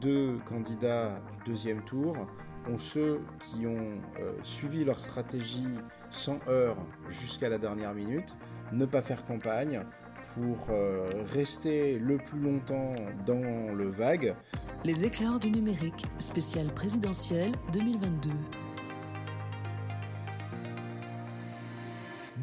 deux 0.00 0.38
candidats 0.46 1.20
du 1.44 1.50
deuxième 1.50 1.82
tour 1.82 2.16
ont 2.68 2.78
ceux 2.78 3.20
qui 3.38 3.66
ont 3.66 4.00
suivi 4.44 4.84
leur 4.84 4.98
stratégie 4.98 5.76
sans 6.10 6.38
heurts 6.48 6.78
jusqu'à 7.10 7.48
la 7.48 7.58
dernière 7.58 7.94
minute, 7.94 8.36
ne 8.72 8.86
pas 8.86 9.02
faire 9.02 9.24
campagne 9.24 9.84
pour 10.34 10.68
rester 11.32 11.98
le 11.98 12.18
plus 12.18 12.40
longtemps 12.40 12.94
dans 13.26 13.74
le 13.74 13.90
vague. 13.90 14.34
Les 14.84 15.04
éclairs 15.04 15.40
du 15.40 15.50
numérique, 15.50 16.06
spécial 16.18 16.66
présidentiel 16.72 17.52
2022. 17.72 18.30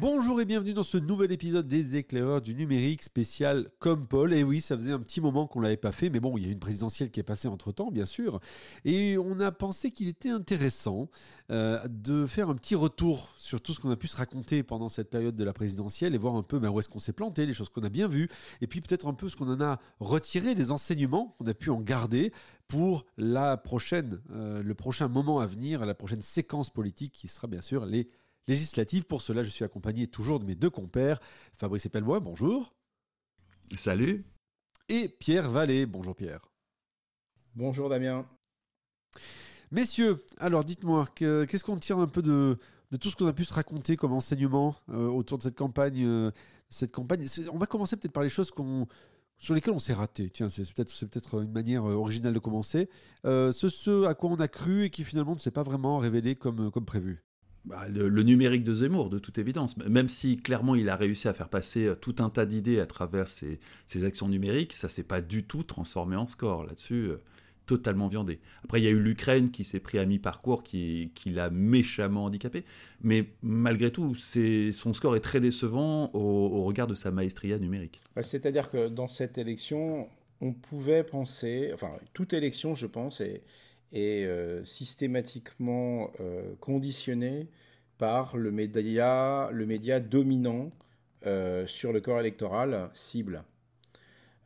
Bonjour 0.00 0.40
et 0.40 0.46
bienvenue 0.46 0.72
dans 0.72 0.82
ce 0.82 0.96
nouvel 0.96 1.30
épisode 1.30 1.68
des 1.68 1.96
éclaireurs 1.96 2.40
du 2.40 2.54
numérique 2.54 3.02
spécial 3.02 3.68
comme 3.80 4.06
Paul. 4.06 4.32
Et 4.32 4.42
oui, 4.42 4.62
ça 4.62 4.74
faisait 4.74 4.92
un 4.92 4.98
petit 4.98 5.20
moment 5.20 5.46
qu'on 5.46 5.60
l'avait 5.60 5.76
pas 5.76 5.92
fait, 5.92 6.08
mais 6.08 6.20
bon, 6.20 6.38
il 6.38 6.46
y 6.46 6.48
a 6.48 6.50
une 6.50 6.58
présidentielle 6.58 7.10
qui 7.10 7.20
est 7.20 7.22
passée 7.22 7.48
entre 7.48 7.70
temps, 7.70 7.90
bien 7.90 8.06
sûr. 8.06 8.40
Et 8.86 9.18
on 9.18 9.40
a 9.40 9.52
pensé 9.52 9.90
qu'il 9.90 10.08
était 10.08 10.30
intéressant 10.30 11.10
euh, 11.50 11.86
de 11.86 12.24
faire 12.24 12.48
un 12.48 12.54
petit 12.54 12.76
retour 12.76 13.34
sur 13.36 13.60
tout 13.60 13.74
ce 13.74 13.80
qu'on 13.80 13.90
a 13.90 13.96
pu 13.96 14.06
se 14.06 14.16
raconter 14.16 14.62
pendant 14.62 14.88
cette 14.88 15.10
période 15.10 15.36
de 15.36 15.44
la 15.44 15.52
présidentielle 15.52 16.14
et 16.14 16.18
voir 16.18 16.34
un 16.34 16.42
peu 16.42 16.58
ben, 16.58 16.70
où 16.70 16.78
est-ce 16.78 16.88
qu'on 16.88 16.98
s'est 16.98 17.12
planté, 17.12 17.44
les 17.44 17.52
choses 17.52 17.68
qu'on 17.68 17.82
a 17.82 17.90
bien 17.90 18.08
vues, 18.08 18.30
et 18.62 18.66
puis 18.66 18.80
peut-être 18.80 19.06
un 19.06 19.12
peu 19.12 19.28
ce 19.28 19.36
qu'on 19.36 19.52
en 19.52 19.60
a 19.60 19.78
retiré, 19.98 20.54
les 20.54 20.72
enseignements 20.72 21.36
qu'on 21.38 21.46
a 21.46 21.52
pu 21.52 21.68
en 21.68 21.80
garder 21.82 22.32
pour 22.68 23.04
la 23.18 23.58
prochaine, 23.58 24.20
euh, 24.32 24.62
le 24.62 24.74
prochain 24.74 25.08
moment 25.08 25.40
à 25.40 25.46
venir, 25.46 25.84
la 25.84 25.94
prochaine 25.94 26.22
séquence 26.22 26.70
politique 26.70 27.12
qui 27.12 27.28
sera 27.28 27.48
bien 27.48 27.60
sûr 27.60 27.84
les 27.84 28.08
législative. 28.50 29.04
Pour 29.04 29.22
cela, 29.22 29.42
je 29.42 29.48
suis 29.48 29.64
accompagné 29.64 30.06
toujours 30.06 30.40
de 30.40 30.44
mes 30.44 30.54
deux 30.54 30.70
compères, 30.70 31.20
Fabrice 31.54 31.86
Epelmois, 31.86 32.20
bonjour. 32.20 32.74
Salut. 33.76 34.24
Et 34.88 35.08
Pierre 35.08 35.48
Vallée, 35.48 35.86
bonjour 35.86 36.16
Pierre. 36.16 36.40
Bonjour 37.54 37.88
Damien. 37.88 38.26
Messieurs, 39.70 40.24
alors 40.38 40.64
dites-moi, 40.64 41.06
qu'est-ce 41.14 41.62
qu'on 41.62 41.78
tire 41.78 41.98
un 41.98 42.08
peu 42.08 42.22
de, 42.22 42.58
tout 43.00 43.10
ce 43.10 43.16
qu'on 43.16 43.28
a 43.28 43.32
pu 43.32 43.44
se 43.44 43.54
raconter 43.54 43.96
comme 43.96 44.12
enseignement 44.12 44.74
euh, 44.88 45.06
autour 45.06 45.38
de 45.38 45.44
cette 45.44 45.56
campagne, 45.56 46.04
euh, 46.04 46.32
cette 46.70 46.90
campagne? 46.90 47.24
On 47.52 47.58
va 47.58 47.66
commencer 47.66 47.96
peut-être 47.96 48.12
par 48.12 48.24
les 48.24 48.28
choses 48.28 48.50
sur 49.38 49.54
lesquelles 49.54 49.74
on 49.74 49.78
s'est 49.78 49.92
raté. 49.92 50.28
Tiens, 50.28 50.48
c'est 50.48 50.74
peut-être 50.74 50.92
peut 51.30 51.42
une 51.42 51.52
manière 51.52 51.88
euh, 51.88 51.94
originale 51.94 52.34
de 52.34 52.40
commencer. 52.40 52.88
ce, 53.22 53.52
ce 53.52 54.06
à 54.06 54.14
quoi 54.14 54.30
on 54.30 54.40
a 54.40 54.48
cru 54.48 54.84
et 54.84 54.90
qui 54.90 55.04
finalement 55.04 55.34
ne 55.34 55.38
s'est 55.38 55.52
pas 55.52 55.62
vraiment 55.62 55.98
révélé 55.98 56.34
comme, 56.34 56.72
comme 56.72 56.84
prévu. 56.84 57.22
Bah, 57.66 57.86
le, 57.88 58.22
numérique 58.22 58.64
de 58.64 58.74
Zemmour, 58.74 59.10
de 59.10 59.18
toute 59.18 59.38
évidence. 59.38 59.76
Même 59.76 60.08
si 60.08 60.36
clairement 60.36 60.74
il 60.74 60.88
a 60.88 60.96
réussi 60.96 61.28
à 61.28 61.34
faire 61.34 61.48
passer 61.48 61.86
euh, 61.86 61.94
tout 61.94 62.16
un 62.18 62.30
tas 62.30 62.46
d'idées 62.46 62.80
à 62.80 62.86
travers 62.86 63.28
ses, 63.28 63.58
actions 64.02 64.28
numériques, 64.28 64.72
ça 64.72 64.88
s'est 64.88 65.02
pas 65.02 65.20
du 65.20 65.44
tout 65.44 65.62
transformé 65.62 66.16
en 66.16 66.26
score. 66.26 66.64
Là-dessus, 66.64 67.10
euh, 67.10 67.20
totalement 67.66 68.08
viandé. 68.08 68.40
Après, 68.64 68.80
il 68.80 68.84
y 68.84 68.86
a 68.86 68.90
eu 68.90 68.98
l'Ukraine 68.98 69.50
qui 69.50 69.62
s'est 69.62 69.78
pris 69.78 69.98
à 69.98 70.06
mi-parcours, 70.06 70.64
qui, 70.64 71.12
qui 71.14 71.30
l'a 71.30 71.50
méchamment 71.50 72.24
handicapé. 72.24 72.64
Mais 73.02 73.26
malgré 73.42 73.92
tout, 73.92 74.14
son 74.14 74.94
score 74.94 75.14
est 75.14 75.20
très 75.20 75.38
décevant 75.38 76.10
au, 76.14 76.64
regard 76.64 76.86
de 76.86 76.94
sa 76.94 77.10
maestria 77.10 77.58
numérique. 77.58 78.00
Bah, 78.16 78.22
c'est-à-dire 78.22 78.70
que 78.70 78.88
dans 78.88 79.06
cette 79.06 79.38
élection, 79.38 80.08
on 80.40 80.52
pouvait 80.52 81.04
penser, 81.04 81.70
enfin, 81.74 81.92
toute 82.14 82.32
élection, 82.32 82.74
je 82.74 82.86
pense, 82.86 83.20
est 83.20 83.42
est 83.92 84.24
euh, 84.24 84.64
systématiquement 84.64 86.10
euh, 86.20 86.54
conditionné 86.60 87.48
par 87.98 88.36
le 88.36 88.50
média, 88.50 89.50
le 89.52 89.66
média 89.66 90.00
dominant 90.00 90.70
euh, 91.26 91.66
sur 91.66 91.92
le 91.92 92.00
corps 92.00 92.20
électoral 92.20 92.90
cible. 92.92 93.44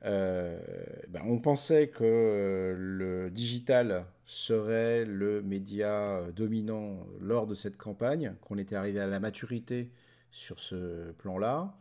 Ben, 0.03 1.22
on 1.25 1.39
pensait 1.39 1.89
que 1.89 2.75
le 2.77 3.31
digital 3.31 4.05
serait 4.27 5.06
le 5.06 5.41
média 5.41 6.20
dominant 6.37 7.06
lors 7.22 7.47
de 7.47 7.55
cette 7.55 7.78
campagne, 7.78 8.34
qu'on 8.42 8.59
était 8.59 8.75
arrivé 8.75 9.00
à 9.00 9.06
la 9.06 9.19
maturité 9.19 9.91
sur 10.31 10.60
ce 10.60 11.12
plan-là. 11.12 11.75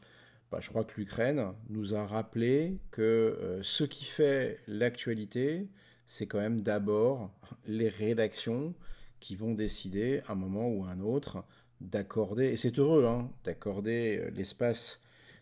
Ben, 0.52 0.62
je 0.62 0.69
crois 0.69 0.85
que 0.85 0.94
l'Ukraine 0.96 1.52
nous 1.69 1.96
a 1.96 2.07
rappelé 2.07 2.78
que 2.91 3.59
ce 3.62 3.84
qui 3.84 4.06
fait 4.06 4.59
l'actualité, 4.68 5.68
c'est 6.06 6.28
quand 6.28 6.40
même 6.40 6.62
d'abord 6.62 7.31
les 7.66 7.90
rédactions 7.90 8.74
qui 9.19 9.36
vont 9.36 9.53
décider 9.53 10.22
à 10.28 10.34
un 10.34 10.36
moment 10.36 10.68
ou 10.68 10.84
à 10.86 10.90
un 10.90 11.00
autre 11.00 11.44
d'accorder, 11.81 12.47
et 12.47 12.58
c'est 12.58 12.78
heureux, 12.80 13.06
hein, 13.06 13.30
d'accorder 13.44 14.19
euh, 14.19 14.30
l'espace 14.31 15.00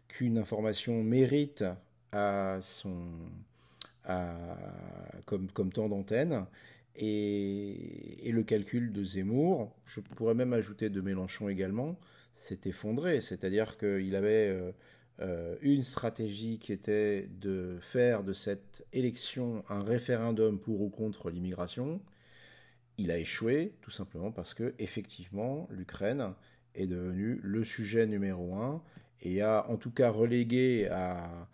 qu'une 0.08 0.38
information 0.38 1.04
mérite 1.04 1.64
à 2.12 2.60
son, 2.62 3.08
comme, 5.26 5.50
comme 5.52 5.72
temps 5.72 5.88
d'antenne. 5.88 6.46
Et, 6.96 8.28
et, 8.28 8.32
le 8.34 8.44
calcul 8.44 8.92
de 8.92 9.04
Zemmour, 9.04 9.74
je 9.86 10.02
pourrais 10.02 10.34
même 10.34 10.52
ajouter 10.52 10.90
de 10.90 11.00
Mélenchon 11.00 11.48
également, 11.48 11.98
s'est 12.36 12.60
effondré. 12.66 13.22
C'est-à-dire 13.22 13.78
qu'il 13.78 14.14
avait 14.16 14.74
euh, 15.20 15.56
une 15.62 15.84
stratégie 15.84 16.58
qui 16.58 16.74
était 16.74 17.28
de 17.40 17.78
faire 17.82 18.24
de 18.24 18.34
cette 18.34 18.86
élection 18.92 19.64
un 19.70 19.84
référendum 19.84 20.60
pour 20.60 20.82
ou 20.82 20.90
contre 20.90 21.30
l'immigration. 21.30 22.02
Il 22.98 23.12
a 23.12 23.20
échoué 23.20 23.76
tout 23.82 23.92
simplement 23.92 24.32
parce 24.32 24.54
que 24.54 24.74
effectivement 24.80 25.68
l'Ukraine 25.70 26.34
est 26.74 26.88
devenue 26.88 27.40
le 27.44 27.64
sujet 27.64 28.08
numéro 28.08 28.56
un 28.56 28.82
et 29.22 29.42
a 29.42 29.70
en 29.70 29.78
tout 29.78 29.92
cas 29.92 30.10
relégué 30.10 30.88
à, 30.90 31.48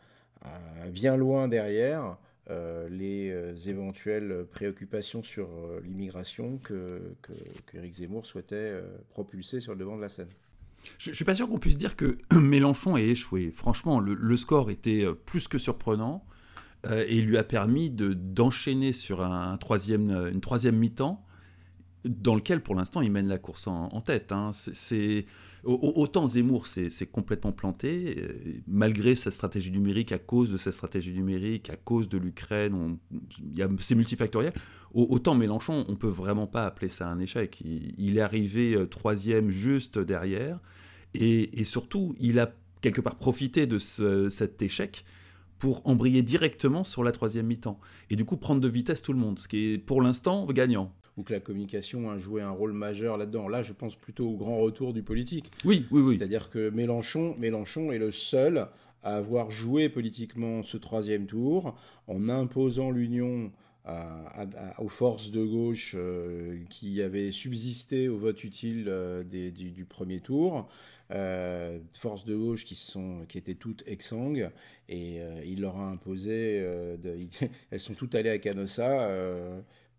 bien 0.91 1.18
loin 1.18 1.50
derrière 1.50 2.18
euh, 2.50 2.88
les 2.88 3.31
euh, 3.31 3.53
éventuelles 3.68 4.45
préoccupations 4.50 5.24
sur 5.24 5.50
l'immigration 5.84 6.57
que, 6.59 7.16
que, 7.22 7.91
Zemmour 7.91 8.25
souhaitait 8.25 8.81
propulser 9.09 9.59
sur 9.59 9.74
le 9.74 9.79
devant 9.79 9.97
de 9.97 10.01
la 10.01 10.09
scène. 10.09 10.29
Je, 10.97 11.09
ne 11.09 11.15
suis 11.15 11.25
pas 11.25 11.35
sûr 11.35 11.47
qu'on 11.47 11.59
puisse 11.59 11.77
dire 11.77 11.95
que 11.95 12.17
Mélenchon 12.35 12.97
ait 12.97 13.07
échoué. 13.07 13.51
Franchement, 13.55 13.99
le, 13.99 14.37
score 14.37 14.69
était 14.69 15.05
euh, 15.05 15.13
plus 15.13 15.47
que 15.47 15.57
surprenant 15.57 16.25
euh, 16.85 17.05
et 17.07 17.21
lui 17.21 17.37
a 17.37 17.43
permis 17.43 17.89
de 17.89 18.13
d'enchaîner 18.13 18.93
sur 18.93 19.21
euh, 19.21 19.55
une 20.31 20.41
troisième 20.41 20.75
mi-temps 20.75 21.25
dans 22.05 22.35
lequel 22.35 22.61
pour 22.61 22.75
l'instant 22.75 23.01
il 23.01 23.11
mène 23.11 23.27
la 23.27 23.37
course 23.37 23.67
en, 23.67 24.01
tête. 24.01 24.31
Hein. 24.31 24.51
C'est, 24.53 25.25
autant 25.63 26.27
Zemmour 26.27 26.67
c'est 26.67 27.11
complètement 27.11 27.51
planté, 27.51 28.63
malgré 28.67 29.15
sa 29.15 29.31
stratégie 29.31 29.71
numérique, 29.71 30.11
à 30.11 30.19
cause 30.19 30.51
de 30.51 30.57
sa 30.57 30.71
stratégie 30.71 31.13
numérique, 31.13 31.69
à 31.69 31.75
cause 31.75 32.07
de 32.09 32.17
l'Ukraine, 32.17 32.97
c'est 33.79 33.95
multifactoriel. 33.95 34.53
Autant 34.93 35.35
Mélenchon, 35.35 35.85
on 35.87 35.95
peut 35.95 36.07
vraiment 36.07 36.47
pas 36.47 36.65
appeler 36.65 36.87
ça 36.87 37.07
un 37.07 37.19
échec. 37.19 37.61
Il, 37.61 38.17
est 38.17 38.21
arrivé 38.21 38.73
euh, 38.73 38.85
troisième 38.87 39.49
juste 39.49 39.99
derrière, 39.99 40.59
et, 41.13 41.63
surtout 41.65 42.15
il 42.19 42.39
a 42.39 42.53
quelque 42.81 43.01
part 43.01 43.15
profité 43.15 43.67
de 43.67 43.79
cet 43.79 44.61
échec 44.61 45.03
pour 45.59 45.81
embrayer 45.87 46.21
directement 46.21 46.83
sur 46.83 47.03
la 47.03 47.11
troisième 47.11 47.47
mi-temps. 47.47 47.79
Et 48.11 48.15
du 48.15 48.25
coup, 48.25 48.37
prendre 48.37 48.61
de 48.61 48.67
vitesse 48.67 49.01
tout 49.01 49.13
le 49.13 49.19
monde, 49.19 49.39
ce 49.39 49.47
qui 49.47 49.73
est 49.73 49.77
pour 49.79 50.01
l'instant 50.03 50.45
gagnant 50.45 50.93
ou 51.17 51.23
que 51.23 51.33
la 51.33 51.39
communication 51.39 52.09
a 52.09 52.17
joué 52.17 52.41
un 52.41 52.51
rôle 52.51 52.73
majeur 52.73 53.17
là-dedans. 53.17 53.47
Là, 53.50 53.63
je 53.63 53.73
pense 53.73 53.95
plutôt 53.95 54.29
au 54.29 54.38
grand 54.38 54.59
retour 54.59 54.94
du 54.94 55.03
politique. 55.03 55.51
Oui, 55.66 55.85
oui, 55.91 56.01
oui. 56.01 56.17
C'est-à-dire 56.17 56.50
que 56.50 56.69
Mélenchon, 56.69 57.35
Mélenchon 57.38 57.91
est 57.91 57.97
le 57.97 58.11
seul 58.11 58.67
à 59.03 59.16
avoir 59.16 59.50
joué 59.51 59.89
politiquement 59.89 60.63
ce 60.63 60.77
troisième 60.77 61.25
tour 61.25 61.75
en 62.07 62.29
imposant 62.29 62.91
l'union 62.91 63.51
aux 64.79 64.89
forces 64.89 65.31
de 65.31 65.44
gauche 65.44 65.94
euh, 65.97 66.59
qui 66.69 67.01
avaient 67.01 67.31
subsisté 67.31 68.09
au 68.09 68.17
vote 68.17 68.44
utile 68.44 68.85
euh, 68.88 69.23
du, 69.23 69.85
premier 69.85 70.19
tour, 70.19 70.67
euh, 71.11 71.79
forces 71.94 72.25
de 72.25 72.35
gauche 72.35 72.66
qui, 72.66 72.75
sont, 72.75 73.25
qui 73.27 73.38
étaient 73.38 73.56
toutes 73.56 73.83
exsangues, 73.88 74.50
et 74.89 75.22
il 75.45 75.61
leur 75.61 75.77
a 75.77 75.89
imposé, 75.89 76.57
elles 77.72 77.79
sont 77.79 77.94
toutes 77.94 78.16
allées 78.16 78.29
à 78.29 78.38
Canossa 78.39 79.09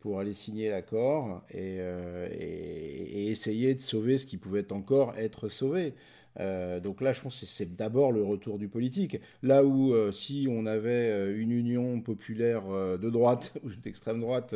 pour 0.00 0.20
aller 0.20 0.32
signer 0.32 0.70
l'accord 0.70 1.42
euh, 1.54 2.28
et, 2.30 3.24
et, 3.24 3.30
essayer 3.30 3.74
de 3.74 3.80
sauver 3.80 4.18
ce 4.18 4.26
qui 4.26 4.36
pouvait 4.36 4.72
encore 4.72 5.14
être 5.16 5.48
sauvé. 5.48 5.94
Euh, 6.40 6.78
donc 6.78 7.00
là, 7.00 7.12
je 7.12 7.20
pense 7.20 7.40
que 7.40 7.46
c'est 7.46 7.74
d'abord 7.74 8.12
le 8.12 8.22
retour 8.22 8.58
du 8.58 8.68
politique. 8.68 9.20
Là 9.42 9.64
où, 9.64 9.92
euh, 9.92 10.12
si 10.12 10.46
on 10.48 10.66
avait 10.66 11.34
une 11.34 11.50
union 11.50 12.00
populaire 12.00 12.62
de 12.68 13.10
droite 13.10 13.54
ou 13.64 13.70
d'extrême 13.70 14.20
droite, 14.20 14.54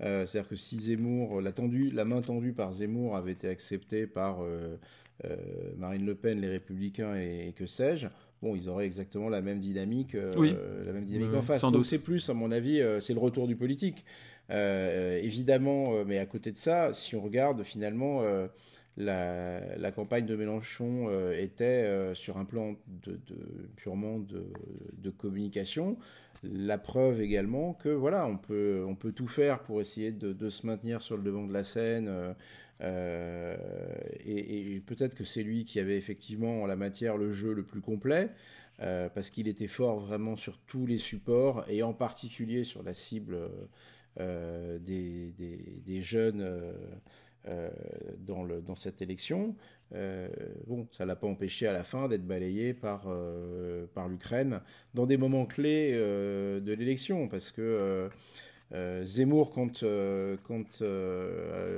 c'est-à-dire 0.00 0.48
que 0.48 0.56
si 0.56 0.78
Zemmour, 0.78 1.40
la, 1.40 1.52
la 1.92 2.04
main 2.04 2.20
tendue 2.20 2.52
par 2.52 2.72
Zemmour 2.72 3.16
avait 3.16 3.32
été 3.32 3.48
acceptée 3.48 4.08
par 4.08 4.40
Marine 5.78 6.04
Le 6.04 6.16
Pen, 6.16 6.40
les 6.40 6.48
Républicains 6.48 7.14
et, 7.14 7.54
que 7.56 7.66
sais-je, 7.66 8.08
bon, 8.42 8.56
ils 8.56 8.68
auraient 8.68 8.86
exactement 8.86 9.28
la 9.28 9.40
même 9.40 9.60
dynamique, 9.60 10.14
la 10.14 10.92
même 10.92 11.04
dynamique 11.04 11.36
en 11.36 11.42
face. 11.42 11.62
Donc 11.62 11.86
c'est 11.86 12.00
plus, 12.00 12.28
à 12.28 12.34
mon 12.34 12.50
avis, 12.50 12.82
c'est 13.00 13.14
le 13.14 13.20
retour 13.20 13.46
du 13.46 13.54
politique. 13.54 14.04
Euh, 14.50 15.18
évidemment, 15.22 15.94
euh, 15.94 16.04
mais 16.06 16.18
à 16.18 16.26
côté 16.26 16.52
de 16.52 16.56
ça, 16.56 16.92
si 16.92 17.16
on 17.16 17.22
regarde 17.22 17.62
finalement, 17.64 18.22
euh, 18.22 18.46
la, 18.96 19.92
campagne 19.92 20.26
de 20.26 20.36
Mélenchon 20.36 21.10
était 21.32 22.14
sur 22.14 22.38
un 22.38 22.44
plan 22.44 22.76
purement 23.76 24.18
de, 24.18 25.10
communication. 25.10 25.96
La 26.42 26.78
preuve 26.78 27.20
également 27.20 27.74
que 27.74 27.88
voilà, 27.88 28.26
on 28.26 28.36
peut, 28.36 28.84
on 28.86 28.94
peut 28.94 29.12
tout 29.12 29.28
faire 29.28 29.62
pour 29.62 29.80
essayer 29.80 30.12
de, 30.12 30.50
se 30.50 30.66
maintenir 30.66 31.02
sur 31.02 31.16
le 31.16 31.22
devant 31.22 31.46
de 31.46 31.52
la 31.52 31.64
scène. 31.64 32.08
et, 32.80 34.82
peut-être 34.86 35.14
que 35.14 35.24
c'est 35.24 35.42
lui 35.42 35.64
qui 35.64 35.80
avait 35.80 35.96
effectivement 35.96 36.62
en 36.62 36.66
la 36.66 36.76
matière 36.76 37.16
le 37.16 37.32
jeu 37.32 37.52
le 37.52 37.64
plus 37.64 37.80
complet. 37.80 38.30
Parce 38.78 39.30
qu'il 39.30 39.48
était 39.48 39.66
fort 39.66 39.98
vraiment 39.98 40.36
sur 40.36 40.58
tous 40.58 40.86
les 40.86 40.98
supports 40.98 41.64
et 41.68 41.82
en 41.82 41.94
particulier 41.94 42.62
sur 42.62 42.84
la 42.84 42.94
cible 42.94 43.36
euh, 44.20 44.78
des, 44.78 46.00
jeunes 46.00 46.42
euh, 47.46 47.70
dans, 48.18 48.44
le, 48.44 48.60
dans 48.60 48.76
cette 48.76 49.02
élection. 49.02 49.56
bon, 50.66 50.86
ça 50.92 51.04
l'a 51.04 51.16
pas 51.16 51.26
empêché 51.26 51.66
à 51.66 51.72
la 51.72 51.84
fin 51.84 52.08
d'être 52.08 52.26
balayé 52.26 52.74
par, 52.74 53.08
l'Ukraine 54.08 54.60
dans 54.94 55.06
des 55.06 55.16
moments 55.16 55.46
clés 55.46 55.92
de 55.92 56.72
l'élection, 56.72 57.28
parce 57.28 57.50
que 57.50 58.08
Zemmour, 59.02 59.52
quand, 59.52 60.84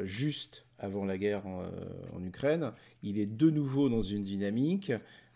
juste 0.05 0.67
avant 0.79 1.05
la 1.05 1.19
guerre 1.19 1.47
en, 1.47 2.25
Ukraine, 2.25 2.73
il 3.03 3.19
est 3.19 3.27
de 3.27 3.50
nouveau 3.50 3.88
dans 3.88 4.03
une 4.03 4.25
dynamique 4.25 4.93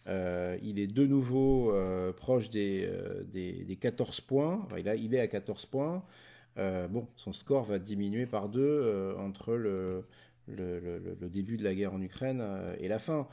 euh, 0.06 0.56
il 0.62 0.79
est 0.79 0.87
de 0.87 1.06
nouveau 1.06 1.73
euh, 1.73 2.12
proche 2.12 2.49
des, 2.50 2.88
euh, 2.91 3.23
des, 3.25 3.76
14 3.76 4.20
points. 4.23 4.67
il, 4.76 4.87
il, 5.02 5.14
est 5.14 5.20
à 5.20 5.29
14 5.29 5.67
points. 5.67 6.02
Bon, 6.90 7.06
son 7.16 7.32
score 7.32 7.64
va 7.64 7.78
diminuer 7.78 8.26
par 8.26 8.48
deux 8.48 9.14
entre 9.18 9.54
le, 9.54 10.04
début 10.48 11.56
de 11.56 11.64
la 11.64 11.74
guerre 11.74 11.94
en 11.94 12.02
Ukraine 12.02 12.44
et 12.78 12.88
la 12.88 12.98
fin. 12.98 13.28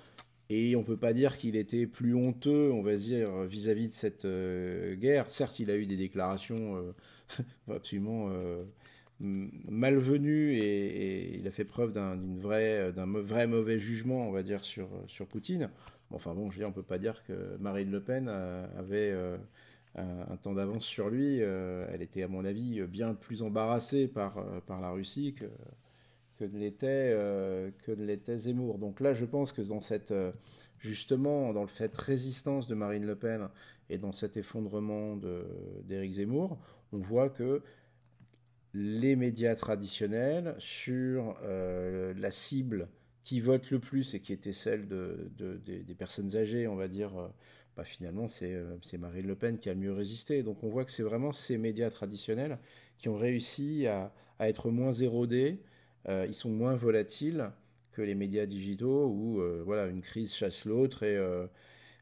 Et 0.49 0.77
on 0.77 0.79
ne 0.79 0.85
peut 0.85 0.97
pas 0.97 1.11
dire 1.11 1.37
qu'il 1.37 1.57
était 1.57 1.87
plus 1.87 2.15
honteux, 2.15 2.71
on 2.71 2.81
va 2.81 2.95
dire, 2.95 3.43
vis-à-vis 3.43 3.89
de 3.89 3.93
cette 3.93 4.25
guerre. 4.99 5.29
Certes, 5.29 5.59
il 5.59 5.69
a 5.69 5.75
eu 5.77 5.85
des 5.85 5.97
déclarations 5.97 6.93
absolument 7.69 8.29
malvenues 9.19 10.57
et, 10.57 11.37
il 11.37 11.47
a 11.47 11.51
fait 11.51 11.65
preuve 11.65 11.91
d'un 11.91 12.17
vrai, 12.39 13.47
mauvais 13.47 13.79
jugement, 13.79 14.27
on 14.27 14.31
va 14.31 14.43
dire, 14.43 14.63
sur, 14.63 14.89
sur 15.07 15.27
Poutine. 15.27 15.69
Enfin 16.11 16.33
bon, 16.33 16.49
je 16.49 16.55
veux 16.55 16.59
dire, 16.61 16.69
on 16.69 16.73
peut 16.73 16.83
pas 16.83 16.99
dire 16.99 17.23
que 17.25 17.57
Marine 17.59 17.91
Le 17.91 18.01
Pen 18.01 18.27
euh, 18.29 18.65
avait 18.77 19.13
euh, 19.99 20.25
un, 20.29 20.37
temps 20.37 20.53
d'avance 20.53 20.85
sur 20.85 21.09
lui. 21.09 21.41
Euh, 21.41 21.87
elle 21.91 22.01
était, 22.01 22.23
à 22.23 22.27
mon 22.27 22.45
avis, 22.45 22.81
bien 22.83 23.13
plus 23.13 23.41
embarrassée 23.41 24.07
par, 24.07 24.43
par 24.65 24.81
la 24.81 24.91
Russie 24.91 25.33
que, 25.33 25.45
que 26.37 26.45
ne 26.45 26.59
l'était 26.59 27.11
que 27.83 27.91
l'était 27.91 28.37
Zemmour. 28.37 28.77
Donc 28.77 28.99
là, 28.99 29.13
je 29.13 29.25
pense 29.25 29.51
que 29.51 29.61
dans 29.61 29.81
cette 29.81 30.13
justement 30.79 31.53
dans 31.53 31.65
fait 31.65 31.95
résistance 31.95 32.67
de 32.67 32.75
Marine 32.75 33.05
Le 33.05 33.15
Pen 33.15 33.49
et 33.89 33.97
dans 33.97 34.11
cet 34.11 34.37
effondrement 34.37 35.17
d'Éric 35.85 36.13
Zemmour, 36.13 36.59
on 36.91 36.99
voit 36.99 37.29
que 37.29 37.63
les 38.73 39.15
médias 39.15 39.55
traditionnels 39.55 40.55
sur 40.59 41.35
la 41.41 42.31
cible 42.31 42.89
qui 43.27 43.41
vote 43.41 43.71
le 43.71 43.79
plus 43.79 44.13
et 44.13 44.21
qui 44.21 44.31
était 44.31 44.53
celle 44.53 44.87
de, 44.87 45.29
des, 45.65 45.95
personnes 45.95 46.37
âgées, 46.37 46.65
on 46.65 46.77
va 46.77 46.87
dire, 46.87 47.13
euh, 47.19 47.27
bah 47.77 47.83
finalement, 47.83 48.25
euh, 48.41 48.77
c'est 48.81 48.97
Marine 48.97 49.27
Le 49.27 49.35
Pen 49.35 49.59
qui 49.59 49.69
a 49.69 49.75
le 49.75 49.79
mieux 49.79 49.93
résisté. 49.93 50.41
Donc 50.41 50.63
on 50.63 50.67
voit 50.67 50.83
que 50.83 50.89
c'est 50.89 51.03
vraiment 51.03 51.31
ces 51.31 51.59
médias 51.59 51.91
traditionnels 51.91 52.57
qui 52.97 53.07
ont 53.07 53.15
réussi 53.15 53.85
à, 53.85 54.11
être 54.39 54.71
moins 54.71 54.91
érodés, 54.91 55.61
euh, 56.09 56.25
ils 56.27 56.33
sont 56.33 56.49
moins 56.49 56.75
volatiles 56.75 57.51
que 57.91 58.01
les 58.01 58.15
médias 58.15 58.45
digitaux 58.45 59.07
où 59.07 59.41
voilà, 59.65 59.87
une 59.87 60.01
crise 60.01 60.33
chasse 60.33 60.65
l'autre 60.65 61.01
et 61.01 61.15
il 61.15 61.49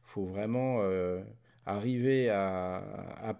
faut 0.03 0.25
vraiment 0.25 0.81
arriver 1.65 2.29
à, 2.29 3.37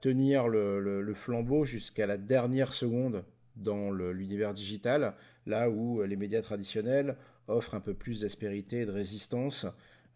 tenir 0.00 0.48
le 0.48 1.14
flambeau 1.14 1.64
jusqu'à 1.64 2.06
la 2.06 2.16
dernière 2.16 2.72
seconde 2.72 3.24
dans 3.56 3.90
l'univers 3.90 4.54
digital, 4.54 5.14
là 5.44 5.68
où 5.68 6.02
les 6.02 6.16
médias 6.16 6.40
traditionnels 6.40 7.16
offrent 7.46 7.74
un 7.74 7.80
peu 7.80 7.92
plus 7.92 8.22
d'aspérité 8.22 8.80
et 8.80 8.86
de 8.86 8.92
résistance 8.92 9.66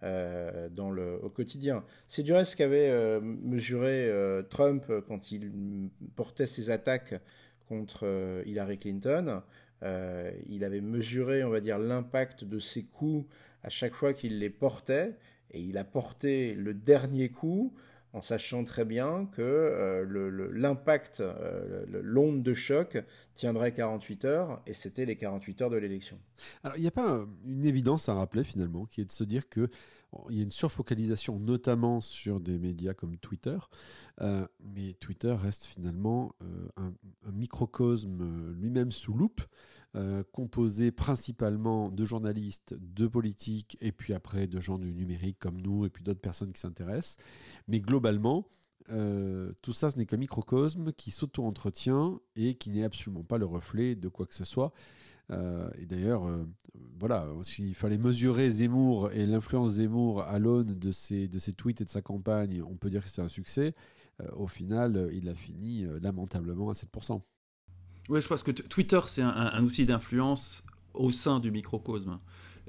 euh, 0.04 0.68
dans 0.68 0.92
le, 0.92 1.18
au 1.24 1.28
quotidien. 1.28 1.84
C'est 2.06 2.22
du 2.22 2.32
reste 2.32 2.54
qu'avait 2.54 2.88
euh, 2.88 3.20
mesuré 3.20 4.08
euh, 4.08 4.42
Trump 4.42 4.84
quand 5.08 5.32
il 5.32 5.50
portait 6.14 6.46
ses 6.46 6.70
attaques 6.70 7.14
contre 7.68 8.42
Hillary 8.46 8.78
Clinton. 8.78 9.42
il 9.82 10.64
avait 10.64 10.80
mesuré, 10.80 11.42
on 11.42 11.50
va 11.50 11.60
dire, 11.60 11.80
l'impact 11.80 12.44
de 12.44 12.60
ses 12.60 12.84
coups 12.84 13.26
à 13.64 13.70
chaque 13.70 13.94
fois 13.94 14.12
qu'il 14.12 14.38
les 14.38 14.50
portait, 14.50 15.16
et 15.50 15.60
il 15.60 15.76
a 15.76 15.84
porté 15.84 16.54
le 16.54 16.74
dernier 16.74 17.28
coup 17.28 17.74
en 18.18 18.22
sachant 18.22 18.64
très 18.64 18.84
bien 18.84 19.26
que 19.26 19.42
euh, 19.42 20.50
l'impact, 20.52 21.20
euh, 21.20 21.84
l'onde 21.88 22.42
de 22.42 22.52
choc 22.52 22.98
tiendrait 23.34 23.72
48 23.72 24.24
heures, 24.24 24.62
et 24.66 24.72
c'était 24.72 25.04
les 25.04 25.16
48 25.16 25.62
heures 25.62 25.70
de 25.70 25.76
l'élection. 25.76 26.18
Alors, 26.64 26.76
il 26.76 26.80
n'y 26.80 26.88
a 26.88 26.92
pas 26.92 27.24
une 27.46 27.64
évidence 27.64 28.08
à 28.08 28.14
rappeler 28.14 28.42
finalement, 28.42 28.86
qui 28.86 29.00
est 29.00 29.04
de 29.04 29.12
se 29.12 29.24
dire 29.24 29.48
que 29.48 29.68
il 30.30 30.36
y 30.38 30.40
a 30.40 30.42
une 30.42 30.50
surfocalisation 30.50 31.38
notamment 31.38 32.00
sur 32.00 32.40
des 32.40 32.58
médias 32.58 32.94
comme 32.94 33.18
Twitter, 33.18 33.58
euh, 34.20 34.46
mais 34.58 34.94
Twitter 34.94 35.32
reste 35.38 35.66
finalement 35.66 36.34
un, 36.76 36.94
un, 37.26 37.32
microcosme 37.32 38.54
lui-même 38.58 38.90
sous 38.90 39.12
loupe. 39.12 39.42
Euh, 39.96 40.22
composé 40.32 40.90
principalement 40.90 41.88
de 41.88 42.04
journalistes, 42.04 42.74
de 42.78 43.06
politiques, 43.06 43.78
et 43.80 43.90
puis 43.90 44.12
après 44.12 44.46
de 44.46 44.60
gens 44.60 44.76
du 44.76 44.92
numérique 44.92 45.38
comme 45.38 45.62
nous, 45.62 45.86
et 45.86 45.88
puis 45.88 46.04
d'autres 46.04 46.20
personnes 46.20 46.52
qui 46.52 46.60
s'intéressent. 46.60 47.16
Mais 47.68 47.80
globalement, 47.80 48.46
euh, 48.90 49.50
tout 49.62 49.72
ça, 49.72 49.88
ce 49.88 49.96
n'est 49.96 50.04
qu'un 50.04 50.18
microcosme 50.18 50.92
qui 50.92 51.10
s'auto-entretient 51.10 52.20
et 52.36 52.54
qui 52.54 52.68
n'est 52.68 52.84
absolument 52.84 53.24
pas 53.24 53.38
le 53.38 53.46
reflet 53.46 53.94
de 53.94 54.08
quoi 54.08 54.26
que 54.26 54.34
ce 54.34 54.44
soit. 54.44 54.74
Euh, 55.30 55.70
et 55.78 55.86
d'ailleurs, 55.86 56.28
voilà, 57.00 57.26
s'il 57.40 57.74
fallait 57.74 57.96
mesurer 57.96 58.50
Zemmour 58.50 59.10
et 59.12 59.26
l'influence 59.26 59.72
Zemmour 59.72 60.20
à 60.20 60.38
l'aune 60.38 60.78
de 60.78 60.92
ses, 60.92 61.28
de 61.28 61.38
ses 61.38 61.54
tweets 61.54 61.80
et 61.80 61.84
de 61.86 61.90
sa 61.90 62.02
campagne, 62.02 62.62
on 62.62 62.76
peut 62.76 62.90
dire 62.90 63.02
que 63.02 63.08
c'était 63.08 63.22
un 63.22 63.28
succès. 63.28 63.74
au 64.36 64.48
final, 64.48 65.08
il 65.14 65.30
a 65.30 65.34
fini 65.34 65.86
lamentablement 66.02 66.68
à 66.68 66.74
7%. 66.74 67.22
Oui, 68.08 68.20
je 68.20 68.26
pense 68.26 68.42
que 68.42 68.50
Twitter, 68.50 69.00
c'est 69.06 69.22
un, 69.22 69.62
outil 69.62 69.86
d'influence 69.86 70.64
au 70.94 71.10
sein 71.10 71.40
du 71.40 71.50
microcosme. 71.50 72.18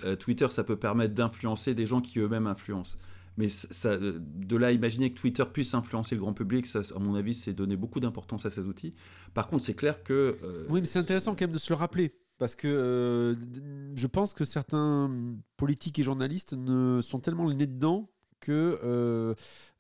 Euh, 0.04 0.16
Twitter, 0.16 0.48
ça 0.50 0.64
peut 0.64 0.76
permettre 0.76 1.14
d'influencer 1.14 1.74
des 1.74 1.86
gens 1.86 2.02
qui 2.02 2.20
eux-mêmes 2.20 2.48
influencent. 2.48 2.98
Mais 3.38 3.48
ça, 3.48 3.98
de 3.98 4.58
là, 4.58 4.72
imaginer 4.74 5.14
que 5.14 5.20
Twitter 5.20 5.46
puisse 5.52 5.74
influencer 5.74 6.16
le 6.16 6.22
grand 6.22 6.34
public, 6.34 6.68
à 6.76 7.00
mon 7.00 7.16
avis, 7.16 7.34
c'est 7.34 7.54
donner 7.54 7.78
beaucoup 7.78 8.02
d'importance 8.02 8.46
à 8.46 8.50
cet 8.50 8.66
outil. 8.66 8.94
Par 9.34 9.48
contre, 9.48 9.64
c'est 9.64 9.76
clair 9.76 10.04
que... 10.04 10.36
Euh, 10.44 10.66
oui, 10.70 10.82
mais 10.82 10.86
c'est 10.86 11.00
intéressant 11.00 11.32
quand 11.32 11.42
même 11.42 11.52
de 11.52 11.58
se 11.58 11.72
le 11.72 11.78
rappeler. 11.78 12.14
Parce 12.38 12.56
que 12.56 12.68
euh, 12.68 13.36
je 13.96 14.08
pense 14.08 14.34
que 14.34 14.46
certains 14.46 15.10
politiques 15.58 16.00
et 16.00 16.04
journalistes 16.04 16.56
sont 17.02 17.20
tellement 17.20 17.46
le 17.46 17.54
nez 17.54 17.68
dedans 17.68 18.10
que 18.40 18.80
euh, 18.84 19.34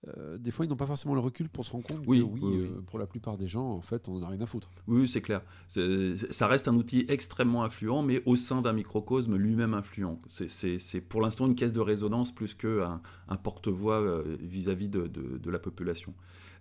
euh, 0.08 0.38
des 0.38 0.51
fois 0.51 0.66
ils 0.66 0.70
n'ont 0.70 0.75
pas 0.75 0.86
forcément 0.86 1.13
le 1.13 1.20
recul 1.20 1.50
pour 1.50 1.66
se 1.66 1.72
rendre 1.72 1.86
compte 1.86 2.04
oui, 2.06 2.20
que 2.20 2.25
oui, 2.25 2.42
euh, 2.44 2.82
pour 2.88 3.00
la 3.00 3.08
plupart 3.08 3.38
des 3.38 3.48
gens 3.48 3.66
en 3.66 3.82
fait 3.82 4.08
on 4.08 4.20
n'a 4.20 4.28
rien 4.28 4.42
à 4.42 4.46
foutre. 4.46 4.70
Oui 4.88 5.08
c'est 5.08 5.22
clair. 5.22 5.42
Ça 5.68 6.48
reste 6.48 6.68
un 6.68 6.75
outil 6.75 7.06
extrêmement 7.08 7.63
influent 7.63 8.01
mais 8.01 8.22
au 8.25 8.36
sein 8.36 8.62
d'un 8.62 8.74
microcosme 8.74 9.36
lui-même 9.36 9.74
influent. 9.74 10.20
C'est 10.28 11.01
pour 11.01 11.22
l'instant 11.22 11.48
une 11.48 11.56
caisse 11.56 11.74
de 11.74 11.82
résonance 11.82 12.34
plus 12.34 12.54
qu'un 12.54 13.01
un, 13.28 13.38
porte-voix 13.38 14.24
vis-à-vis 14.39 14.89
de, 14.89 15.08
de, 15.08 15.50
la 15.50 15.60
population. 15.60 16.13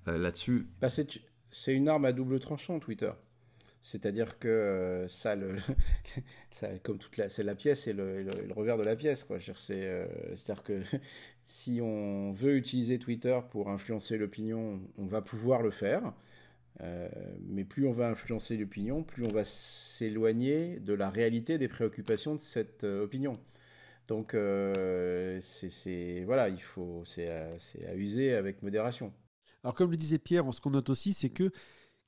Là-dessus... 0.07 0.67
Bah, 0.81 0.89
c'est 1.51 1.75
une 1.75 1.89
arme 1.89 2.05
à 2.05 2.13
double 2.13 2.41
tranchant 2.41 2.79
Twitter. 2.79 3.11
C'est-à-dire 3.81 4.39
que 4.39 5.07
ça, 5.09 5.37
le, 5.37 5.55
comme 6.83 6.99
toute 6.99 7.17
la, 7.17 7.29
c'est 7.29 7.45
la 7.45 7.55
pièce 7.55 7.87
et 7.87 7.93
le, 7.93 8.27
revers 8.51 8.77
de 8.77 8.83
la 8.83 8.97
pièce, 8.97 9.25
quoi. 9.25 9.39
C'est, 9.41 9.87
euh, 9.87 10.07
c'est-à-dire 10.35 10.63
que 10.65 10.83
si 11.49 11.81
on 11.81 12.31
veut 12.35 12.59
utiliser 12.59 12.99
Twitter 12.99 13.41
pour 13.51 13.71
influencer 13.71 14.19
l'opinion, 14.19 14.83
on 14.99 15.07
va 15.07 15.23
pouvoir 15.23 15.63
le 15.63 15.71
faire. 15.71 16.13
Euh, 16.83 17.09
mais 17.47 17.65
plus 17.65 17.87
on 17.89 17.93
va 17.93 18.11
influencer 18.11 18.59
l'opinion, 18.59 19.03
plus 19.03 19.25
on 19.25 19.33
va 19.33 19.47
s'éloigner 19.47 20.79
de 20.79 20.93
la 20.93 21.09
réalité 21.09 21.57
des 21.57 21.67
préoccupations 21.67 22.35
de 22.35 22.41
cette 22.41 22.85
opinion. 22.85 23.39
Donc, 24.09 24.37
c'est, 25.41 26.23
voilà, 26.27 26.51
il 26.51 26.61
faut, 26.61 27.03
c'est 27.07 27.31
à 27.31 27.95
user 27.95 28.35
avec 28.35 28.63
modération. 28.63 29.15
Alors, 29.65 29.75
comme 29.75 29.91
le 29.91 29.97
disait 29.97 30.19
Pierre, 30.19 30.53
ce 30.53 30.61
qu'on 30.61 30.71
note 30.71 30.91
aussi, 30.91 31.15
c'est 31.15 31.31
que 31.31 31.51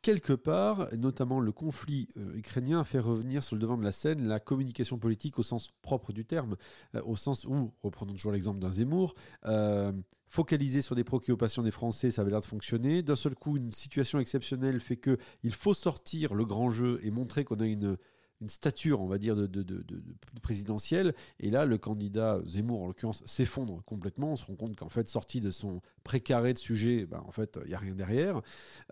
quelque 0.03 0.33
part, 0.33 0.89
notamment 0.97 1.41
le 1.41 1.53
conflit 1.53 2.09
euh, 2.17 2.35
ukrainien 2.37 2.81
a 2.81 2.85
fait 2.85 2.99
revenir 2.99 3.43
sur 3.43 3.57
le 3.57 3.61
devant 3.61 3.77
de 3.77 3.85
la 3.85 3.93
scène 3.93 4.27
la 4.27 4.41
communication 4.41 4.99
politique 4.99 5.39
au 5.39 5.43
sens 5.43 5.71
propre 5.83 6.13
du 6.13 6.25
terme, 6.25 6.57
euh, 6.95 7.03
au 7.05 7.17
sens 7.17 7.45
où, 7.45 7.73
reprenons 7.83 8.13
toujours 8.13 8.33
l'exemple 8.33 8.61
d'un 8.61 8.71
Zemmour, 8.71 9.15
euh, 9.47 9.93
focaliser 10.29 10.81
sur 10.81 10.95
des 10.95 11.05
préoccupations 11.05 11.63
des 11.63 11.71
Français, 11.71 12.11
ça 12.11 12.23
avait 12.23 12.31
l'air 12.31 12.41
de 12.41 12.47
fonctionner. 12.47 13.03
D'un 13.03 13.17
seul 13.17 13.35
coup, 13.35 13.57
une 13.57 13.73
situation 13.73 14.19
exceptionnelle 14.21 14.81
fait 14.81 14.97
que 14.97 15.19
il 15.43 15.53
faut 15.53 15.75
sortir 15.75 16.35
le 16.35 16.45
grand 16.45 16.71
jeu 16.71 17.01
et 17.03 17.11
montrer 17.11 17.45
qu'on 17.45 17.61
a 17.61 17.67
une 17.67 17.97
une 18.41 18.49
stature, 18.49 19.01
on 19.01 19.07
va 19.07 19.19
dire, 19.19 19.37
de, 19.37 19.47
de, 19.47 19.63
de, 19.63 19.83
de, 19.83 20.03
présidentielle. 20.43 21.15
Et 21.39 21.51
là, 21.51 21.65
le 21.65 21.79
candidat 21.79 22.41
Zemmour, 22.47 22.83
en 22.83 22.87
l'occurrence, 22.89 23.23
s'effondre 23.27 23.83
complètement. 23.85 24.33
On 24.33 24.37
se 24.37 24.45
rend 24.45 24.55
compte 24.55 24.77
qu'en 24.77 24.89
fait, 24.89 25.09
sorti 25.09 25.41
de 25.41 25.51
son 25.51 25.81
précaré 26.05 26.55
de 26.55 26.59
sujet, 26.59 27.07
ben, 27.07 27.23
en 27.27 27.33
fait, 27.33 27.59
il 27.65 27.69
n'y 27.69 27.75
a 27.75 27.79
rien 27.79 27.95
derrière. 27.95 28.41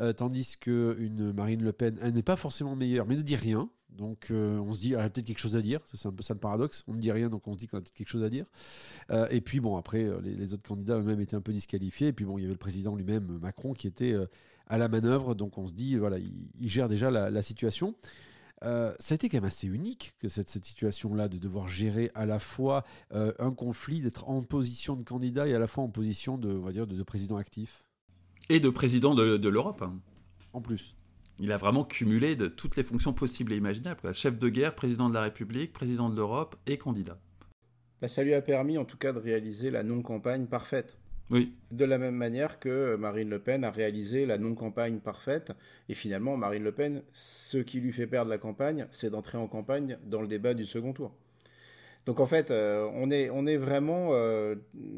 Euh, 0.00 0.12
tandis 0.12 0.56
qu'une 0.58 1.32
Marine 1.32 1.62
Le 1.62 1.72
Pen, 1.72 1.98
elle 2.02 2.12
n'est 2.12 2.22
pas 2.22 2.36
forcément 2.36 2.76
meilleure, 2.76 3.06
mais 3.06 3.16
ne 3.16 3.22
dit 3.22 3.36
rien. 3.36 3.70
Donc 3.90 4.28
euh, 4.30 4.58
on 4.60 4.72
se 4.72 4.80
dit, 4.80 4.92
elle 4.92 5.00
a 5.00 5.10
peut-être 5.10 5.26
quelque 5.26 5.40
chose 5.40 5.56
à 5.56 5.62
dire. 5.62 5.80
C'est 5.92 6.06
un 6.06 6.12
peu 6.12 6.22
ça 6.22 6.34
le 6.34 6.40
paradoxe. 6.40 6.84
On 6.86 6.92
ne 6.92 7.00
dit 7.00 7.10
rien, 7.10 7.28
donc 7.30 7.48
on 7.48 7.54
se 7.54 7.58
dit 7.58 7.66
qu'on 7.66 7.78
a 7.78 7.80
peut-être 7.80 7.94
quelque 7.94 8.10
chose 8.10 8.22
à 8.22 8.28
dire. 8.28 8.44
Euh, 9.10 9.26
et 9.30 9.40
puis 9.40 9.60
bon, 9.60 9.76
après, 9.76 10.06
les, 10.22 10.52
autres 10.54 10.62
candidats 10.62 10.98
eux-mêmes 10.98 11.20
étaient 11.20 11.34
un 11.34 11.40
peu 11.40 11.52
disqualifiés. 11.52 12.08
Et 12.08 12.12
puis 12.12 12.24
bon, 12.24 12.38
il 12.38 12.42
y 12.42 12.44
avait 12.44 12.52
le 12.52 12.58
président 12.58 12.94
lui-même, 12.94 13.38
Macron, 13.40 13.72
qui 13.72 13.86
était 13.86 14.14
à 14.68 14.78
la 14.78 14.88
manœuvre. 14.88 15.34
Donc 15.34 15.58
on 15.58 15.66
se 15.66 15.72
dit, 15.72 15.96
voilà, 15.96 16.18
il, 16.18 16.68
gère 16.68 16.88
déjà 16.88 17.10
la 17.10 17.42
situation. 17.42 17.96
Euh, 18.64 18.92
ça 18.98 19.14
a 19.14 19.16
été 19.16 19.28
quand 19.28 19.36
même 19.36 19.44
assez 19.44 19.66
unique 19.66 20.14
que 20.18 20.28
cette, 20.28 20.48
situation-là, 20.48 21.28
de 21.28 21.38
devoir 21.38 21.68
gérer 21.68 22.10
à 22.14 22.26
la 22.26 22.38
fois 22.38 22.84
euh, 23.12 23.32
un 23.38 23.52
conflit, 23.52 24.00
d'être 24.00 24.28
en 24.28 24.42
position 24.42 24.96
de 24.96 25.02
candidat 25.02 25.46
et 25.46 25.54
à 25.54 25.58
la 25.58 25.66
fois 25.66 25.84
en 25.84 25.88
position 25.88 26.38
de, 26.38 26.50
on 26.50 26.62
va 26.62 26.72
dire, 26.72 26.86
de, 26.86 27.02
président 27.02 27.36
actif. 27.36 27.84
Et 28.48 28.60
de 28.60 28.68
président 28.68 29.14
de, 29.14 29.48
l'Europe. 29.48 29.82
Hein. 29.82 29.98
En 30.52 30.60
plus. 30.60 30.94
Il 31.40 31.52
a 31.52 31.56
vraiment 31.56 31.84
cumulé 31.84 32.34
de 32.34 32.48
toutes 32.48 32.76
les 32.76 32.82
fonctions 32.82 33.12
possibles 33.12 33.52
et 33.52 33.56
imaginables. 33.56 34.12
Chef 34.12 34.38
de 34.38 34.48
guerre, 34.48 34.74
président 34.74 35.08
de 35.08 35.14
la 35.14 35.22
République, 35.22 35.72
président 35.72 36.10
de 36.10 36.16
l'Europe 36.16 36.56
et 36.66 36.78
candidat. 36.78 37.20
Bah, 38.00 38.08
ça 38.08 38.24
lui 38.24 38.34
a 38.34 38.42
permis 38.42 38.76
en 38.76 38.84
tout 38.84 38.96
cas 38.96 39.12
de 39.12 39.20
réaliser 39.20 39.70
la 39.70 39.84
non-campagne 39.84 40.46
parfaite. 40.46 40.98
Oui. 41.30 41.52
De 41.70 41.84
la 41.84 41.98
même 41.98 42.14
manière 42.14 42.58
que 42.58 42.96
Marine 42.96 43.28
Le 43.28 43.38
Pen 43.38 43.64
a 43.64 43.70
réalisé 43.70 44.24
la 44.24 44.38
non-campagne 44.38 44.98
parfaite. 44.98 45.52
Et 45.88 45.94
finalement, 45.94 46.36
Marine 46.36 46.64
Le 46.64 46.72
Pen, 46.72 47.02
ce 47.12 47.58
qui 47.58 47.80
lui 47.80 47.92
fait 47.92 48.06
perdre 48.06 48.30
la 48.30 48.38
campagne, 48.38 48.86
c'est 48.90 49.10
d'entrer 49.10 49.36
en 49.36 49.46
campagne 49.46 49.98
dans 50.06 50.22
le 50.22 50.28
débat 50.28 50.54
du 50.54 50.64
second 50.64 50.92
tour. 50.92 51.14
Donc 52.06 52.20
en 52.20 52.26
fait, 52.26 52.50
euh, 52.50 52.88
on, 52.94 53.10
est, 53.10 53.28
on 53.28 53.46
est 53.46 53.58
vraiment... 53.58 54.08
Euh, 54.12 54.54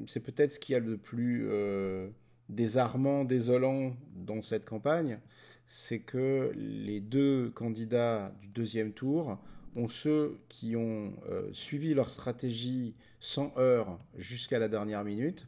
c'est 0.06 0.20
peut-être 0.20 0.52
ce 0.52 0.60
qu'il 0.60 0.74
y 0.74 0.76
a 0.76 0.80
de 0.80 0.94
plus 0.94 1.48
euh, 1.48 2.08
désarmant, 2.48 3.24
désolant 3.24 3.96
dans 4.14 4.42
cette 4.42 4.64
campagne, 4.64 5.18
c'est 5.66 5.98
que 5.98 6.52
les 6.54 7.00
deux 7.00 7.50
candidats 7.50 8.32
du 8.40 8.48
deuxième 8.48 8.92
tour 8.92 9.38
ont 9.76 9.88
ceux 9.88 10.38
qui 10.48 10.74
ont 10.74 11.12
suivi 11.52 11.94
leur 11.94 12.10
stratégie 12.10 12.96
sans 13.20 13.52
heurts 13.56 13.98
jusqu'à 14.16 14.58
la 14.58 14.66
dernière 14.66 15.04
minute 15.04 15.46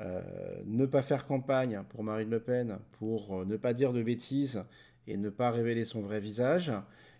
euh, 0.00 0.22
ne 0.64 0.86
pas 0.86 1.02
faire 1.02 1.26
campagne 1.26 1.82
pour 1.90 2.02
Marine 2.02 2.30
Le 2.30 2.40
Pen, 2.40 2.78
pour 2.92 3.40
euh, 3.40 3.44
ne 3.44 3.56
pas 3.56 3.74
dire 3.74 3.92
de 3.92 4.02
bêtises 4.02 4.64
et 5.06 5.16
ne 5.16 5.28
pas 5.28 5.50
révéler 5.50 5.84
son 5.84 6.00
vrai 6.00 6.20
visage, 6.20 6.72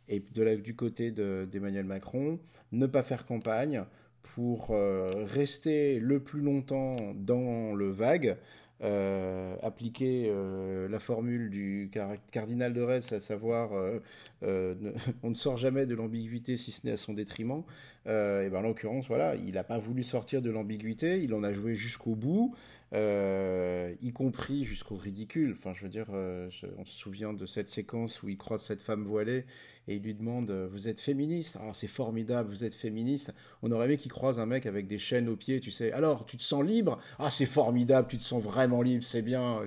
et 0.09 0.21
du 0.21 0.75
côté 0.75 1.11
d'Emmanuel 1.11 1.85
Macron, 1.85 2.41
ne 2.73 2.87
pas 2.87 3.03
faire 3.03 3.27
campagne 3.27 3.85
pour 4.23 4.71
euh, 4.71 5.09
rester 5.15 6.01
le 6.01 6.21
plus 6.21 6.41
longtemps 6.41 6.97
dans 7.15 7.75
le 7.75 7.91
vague, 7.91 8.37
euh, 8.83 9.57
appliquer 9.63 10.29
euh, 10.31 10.89
la 10.89 10.99
formule 11.01 11.51
du 11.51 11.91
cardinal 12.33 12.73
de 12.73 12.81
Retz, 12.81 13.13
à 13.13 13.21
savoir 13.21 13.73
euh, 13.75 14.75
on 15.23 15.31
ne 15.31 15.35
sort 15.35 15.59
jamais 15.59 15.85
de 15.85 15.95
l'ambiguïté 15.95 16.57
si 16.57 16.71
ce 16.71 16.87
n'est 16.87 16.93
à 16.93 16.97
son 16.97 17.13
détriment, 17.13 17.63
et 18.07 18.49
ben 18.51 18.57
en 18.57 18.63
l'occurrence, 18.63 19.07
voilà, 19.07 19.35
il 19.35 19.53
n'a 19.53 19.65
pas 19.65 19.79
voulu 19.79 20.03
sortir 20.03 20.41
de 20.41 20.51
l'ambiguïté, 20.51 21.23
il 21.23 21.35
en 21.35 21.43
a 21.43 21.53
joué 21.53 21.75
jusqu'au 21.75 22.15
bout, 22.15 22.55
y 22.93 24.13
compris 24.13 24.65
jusqu'au 24.65 24.97
ridicule. 24.97 25.55
Enfin, 25.59 25.73
je 25.75 25.83
veux 25.83 25.89
dire, 25.89 26.09
on 26.11 26.85
se 26.85 26.93
souvient 26.93 27.33
de 27.33 27.47
cette 27.47 27.69
séquence 27.69 28.23
où 28.23 28.29
il 28.29 28.37
croise 28.37 28.63
cette 28.63 28.83
femme 28.83 29.05
voilée 29.05 29.45
et 29.89 29.97
il 29.97 30.03
lui 30.03 30.15
demande 30.15 30.51
Vous 30.73 30.89
êtes 30.89 31.01
féministe? 31.01 31.59
Ah, 31.61 31.73
c'est 31.75 31.87
formidable, 31.87 32.51
vous 32.51 32.65
êtes 32.65 32.75
féministe. 32.75 33.35
On 33.63 33.73
aurait 33.73 33.87
aimé 33.87 33.97
qu'il 33.97 34.13
croise 34.13 34.39
un 34.39 34.47
mec 34.47 34.67
avec 34.67 34.87
des 34.87 34.99
chaînes 34.99 35.29
aux 35.29 35.37
pieds, 35.37 35.61
tu 35.61 35.71
sais. 35.71 35.93
Alors, 35.93 36.27
tu 36.27 36.37
te 36.37 36.43
sens 36.43 36.65
libre? 36.65 36.99
Ah, 37.19 37.31
c'est 37.31 37.47
formidable, 37.47 38.09
tu 38.09 38.17
te 38.17 38.23
sens 38.23 38.43
vraiment 38.43 38.83
libre, 38.83 39.05
c'est 39.05 39.23
bien. 39.23 39.63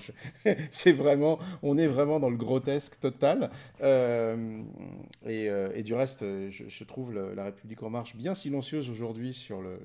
c'est 0.69 0.91
vraiment, 0.91 1.39
on 1.61 1.77
est 1.77 1.87
vraiment 1.87 2.19
dans 2.19 2.29
le 2.29 2.37
grotesque 2.37 2.99
total. 2.99 3.49
Euh, 3.81 4.63
euh, 5.27 5.71
et, 5.75 5.83
du 5.83 5.93
reste, 5.93 6.23
je, 6.49 6.83
trouve 6.83 7.13
la 7.13 7.45
République 7.45 7.83
en 7.83 7.89
marche 7.89 8.15
bien 8.15 8.33
silencieuse 8.33 8.89
aujourd'hui 8.89 9.33
sur 9.33 9.61
le 9.61 9.77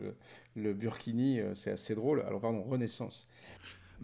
Burkini. 0.57 1.41
Euh, 1.41 1.55
c'est 1.55 1.71
assez 1.71 1.95
drôle. 1.95 2.23
Alors, 2.27 2.41
pardon, 2.41 2.63
Renaissance. 2.63 3.29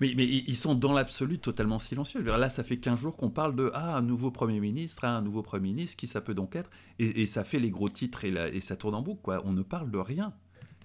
Mais, 0.01 0.13
mais, 0.17 0.27
ils 0.27 0.57
sont 0.57 0.75
dans 0.75 0.93
l'absolu 0.93 1.39
totalement 1.39 1.79
silencieux. 1.79 2.21
Là, 2.21 2.49
ça 2.49 2.65
fait 2.65 2.79
15 2.79 2.99
jours 2.99 3.17
qu'on 3.17 3.31
parle 3.31 3.55
de 3.55 3.71
ah, 3.75 3.97
un 3.97 4.03
nouveau 4.03 4.31
Premier 4.33 4.59
ministre, 4.59 5.05
ah, 5.05 5.17
un 5.17 5.23
nouveau 5.23 5.43
Premier 5.43 5.73
ministre, 5.73 5.97
qui 5.97 6.09
ça 6.09 6.21
peut 6.21 6.35
donc 6.35 6.57
être? 6.57 6.71
Et, 6.99 7.27
ça 7.27 7.45
fait 7.45 7.61
les 7.61 7.71
gros 7.71 7.89
titres 7.89 8.25
et, 8.25 8.35
et, 8.53 8.61
ça 8.61 8.75
tourne 8.75 8.97
en 8.97 9.03
boucle. 9.03 9.23
Quoi. 9.23 9.41
On 9.45 9.53
ne 9.53 9.63
parle 9.63 9.91
de 9.91 9.99
rien. 9.99 10.35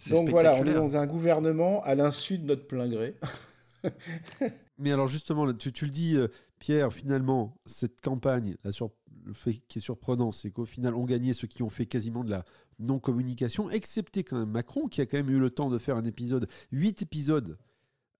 Donc 0.09 0.29
voilà, 0.29 0.55
on 0.55 0.65
est 0.65 0.73
dans 0.73 0.95
un 0.95 1.07
gouvernement 1.07 1.83
à 1.83 1.95
l'insu 1.95 2.37
de 2.37 2.45
notre 2.45 2.67
plein 2.67 2.87
gré. 2.87 3.15
Mais 4.77 4.91
alors 4.91 5.07
justement, 5.07 5.51
tu, 5.53 5.73
tu 5.73 5.85
le 5.85 5.91
dis, 5.91 6.15
euh, 6.15 6.27
Pierre, 6.59 6.93
finalement, 6.93 7.57
cette 7.65 7.99
campagne, 8.01 8.55
la 8.63 8.71
sur... 8.71 8.91
le 9.25 9.33
fait 9.33 9.53
qui 9.67 9.79
est 9.79 9.81
surprenant, 9.81 10.31
c'est 10.31 10.51
qu'au 10.51 10.65
final, 10.65 10.95
on 10.95 11.03
gagnait 11.03 11.33
ceux 11.33 11.47
qui 11.47 11.63
ont 11.63 11.69
fait 11.69 11.85
quasiment 11.85 12.23
de 12.23 12.29
la 12.29 12.45
non-communication, 12.79 13.69
excepté 13.69 14.24
quand 14.24 14.38
même 14.38 14.50
Macron, 14.50 14.88
qui 14.88 15.01
a 15.01 15.05
quand 15.05 15.17
même 15.17 15.29
eu 15.29 15.39
le 15.39 15.50
temps 15.50 15.69
de 15.69 15.77
faire 15.77 15.98
un 15.98 16.05
épisode, 16.05 16.48
huit 16.71 17.01
épisodes 17.01 17.57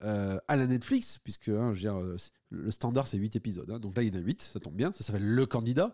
euh, 0.02 0.38
à 0.48 0.56
la 0.56 0.66
Netflix, 0.66 1.18
puisque 1.22 1.50
hein, 1.50 1.74
je 1.74 1.86
euh, 1.86 2.16
le 2.48 2.70
standard 2.70 3.06
c'est 3.06 3.18
8 3.18 3.36
épisodes. 3.36 3.70
Hein. 3.70 3.78
donc 3.78 3.94
là 3.94 4.02
il 4.02 4.14
y 4.14 4.16
en 4.16 4.18
a 4.18 4.22
8, 4.22 4.40
ça 4.40 4.58
tombe 4.58 4.72
bien, 4.72 4.92
ça 4.92 5.04
s'appelle 5.04 5.26
Le 5.26 5.44
Candidat. 5.44 5.92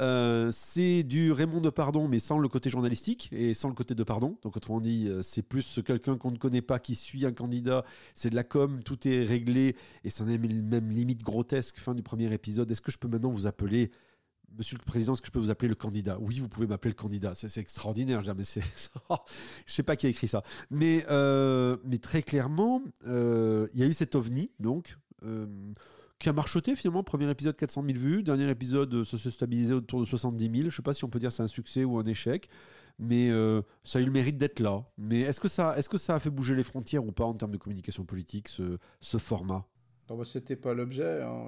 Euh, 0.00 0.48
c'est 0.50 1.02
du 1.02 1.30
Raymond 1.30 1.60
de 1.60 1.68
Pardon, 1.68 2.08
mais 2.08 2.20
sans 2.20 2.38
le 2.38 2.48
côté 2.48 2.70
journalistique 2.70 3.28
et 3.32 3.52
sans 3.52 3.68
le 3.68 3.74
côté 3.74 3.94
de 3.94 4.02
Pardon. 4.02 4.38
Donc 4.44 4.56
autrement 4.56 4.80
dit, 4.80 5.10
c'est 5.20 5.42
plus 5.42 5.80
quelqu'un 5.84 6.16
qu'on 6.16 6.30
ne 6.30 6.38
connaît 6.38 6.62
pas 6.62 6.78
qui 6.78 6.94
suit 6.94 7.26
un 7.26 7.32
candidat, 7.32 7.84
c'est 8.14 8.30
de 8.30 8.34
la 8.34 8.44
com, 8.44 8.82
tout 8.82 9.06
est 9.06 9.24
réglé 9.24 9.76
et 10.04 10.08
ça 10.08 10.24
n'est 10.24 10.38
même 10.38 10.90
limite 10.90 11.22
grotesque. 11.22 11.76
Fin 11.76 11.94
du 11.94 12.02
premier 12.02 12.32
épisode. 12.32 12.70
Est-ce 12.70 12.80
que 12.80 12.92
je 12.92 12.98
peux 12.98 13.08
maintenant 13.08 13.30
vous 13.30 13.46
appeler 13.46 13.90
Monsieur 14.56 14.76
le 14.78 14.84
Président, 14.84 15.12
est-ce 15.14 15.20
que 15.20 15.26
je 15.26 15.32
peux 15.32 15.38
vous 15.38 15.50
appeler 15.50 15.68
le 15.68 15.74
candidat? 15.74 16.16
Oui, 16.20 16.38
vous 16.38 16.48
pouvez 16.48 16.66
m'appeler 16.66 16.90
le 16.90 16.96
candidat. 16.96 17.34
C'est 17.34 17.56
extraordinaire. 17.58 18.22
Je 18.22 18.30
ne 18.30 18.42
sais 19.66 19.82
pas 19.82 19.96
qui 19.96 20.06
a 20.06 20.08
écrit 20.08 20.28
ça. 20.28 20.42
Mais, 20.70 21.04
euh, 21.10 21.76
mais 21.84 21.98
très 21.98 22.22
clairement, 22.22 22.82
euh, 23.06 23.66
il 23.74 23.80
y 23.80 23.82
a 23.82 23.86
eu 23.86 23.92
cet 23.92 24.14
ovni, 24.14 24.50
donc, 24.60 24.96
euh, 25.24 25.46
qui 26.18 26.28
a 26.28 26.32
marchoté 26.32 26.76
finalement. 26.76 27.02
Premier 27.02 27.28
épisode, 27.28 27.56
400 27.56 27.82
000 27.84 27.98
vues. 27.98 28.22
Dernier 28.22 28.48
épisode, 28.48 29.02
ça 29.02 29.18
se 29.18 29.28
stabilisait 29.28 29.74
autour 29.74 30.00
de 30.00 30.04
70 30.04 30.44
000. 30.44 30.54
Je 30.54 30.64
ne 30.66 30.70
sais 30.70 30.82
pas 30.82 30.94
si 30.94 31.04
on 31.04 31.08
peut 31.08 31.18
dire 31.18 31.32
c'est 31.32 31.42
un 31.42 31.48
succès 31.48 31.84
ou 31.84 31.98
un 31.98 32.04
échec. 32.04 32.48
Mais 33.00 33.30
ça 33.82 33.98
a 33.98 34.02
eu 34.02 34.04
le 34.04 34.12
mérite 34.12 34.36
d'être 34.36 34.60
là. 34.60 34.84
Mais 34.98 35.20
est-ce 35.20 35.40
que, 35.40 35.48
ça, 35.48 35.76
est 35.76 35.88
que 35.88 35.98
ça 35.98 36.14
a 36.14 36.20
fait 36.20 36.30
bouger 36.30 36.54
les 36.54 36.62
frontières 36.62 37.04
ou 37.04 37.10
pas 37.10 37.24
en 37.24 37.34
termes 37.34 37.50
de 37.50 37.58
communication 37.58 38.04
politique, 38.04 38.48
ce, 38.48 38.78
ce 39.00 39.18
format? 39.18 39.66
Non, 40.08 40.16
bah, 40.16 40.24
C'était 40.24 40.54
pas 40.54 40.74
l'objet. 40.74 41.22
Hein. 41.22 41.46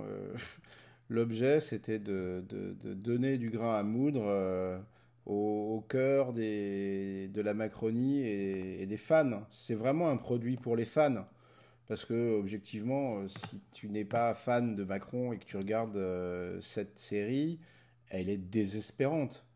L'objet, 1.08 1.60
c'était 1.60 1.98
de, 1.98 2.42
donner 2.82 3.38
du 3.38 3.50
grain 3.50 3.78
à 3.78 3.82
moudre 3.82 4.24
euh, 4.24 4.78
au, 5.24 5.84
cœur 5.88 6.32
des, 6.32 7.28
de 7.28 7.40
la 7.40 7.54
Macronie 7.54 8.22
et, 8.26 8.86
des 8.86 8.96
fans. 8.96 9.46
C'est 9.50 9.74
vraiment 9.74 10.10
un 10.10 10.16
produit 10.16 10.56
pour 10.56 10.74
les 10.74 10.84
fans. 10.84 11.26
Parce 11.86 12.04
que, 12.04 12.36
objectivement, 12.36 13.18
euh, 13.18 13.28
si 13.28 13.60
tu 13.70 13.88
n'es 13.88 14.04
pas 14.04 14.34
fan 14.34 14.74
de 14.74 14.82
Macron 14.82 15.32
et 15.32 15.38
que 15.38 15.44
tu 15.44 15.56
regardes 15.56 15.96
euh, 15.96 16.60
cette 16.60 16.98
série, 16.98 17.60
elle 18.08 18.28
est 18.28 18.38
désespérante. 18.38 19.46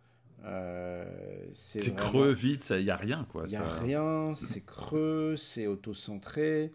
c'est 1.50 1.96
creux, 1.96 2.30
vide, 2.30 2.62
il 2.70 2.84
n'y 2.84 2.90
a 2.90 2.96
rien. 2.96 3.26
Il 3.46 3.50
n'y 3.50 3.56
a 3.56 3.64
rien, 3.64 4.34
c'est 4.36 4.64
creux, 4.64 5.34
c'est 5.36 5.66
auto-centré 5.66 6.72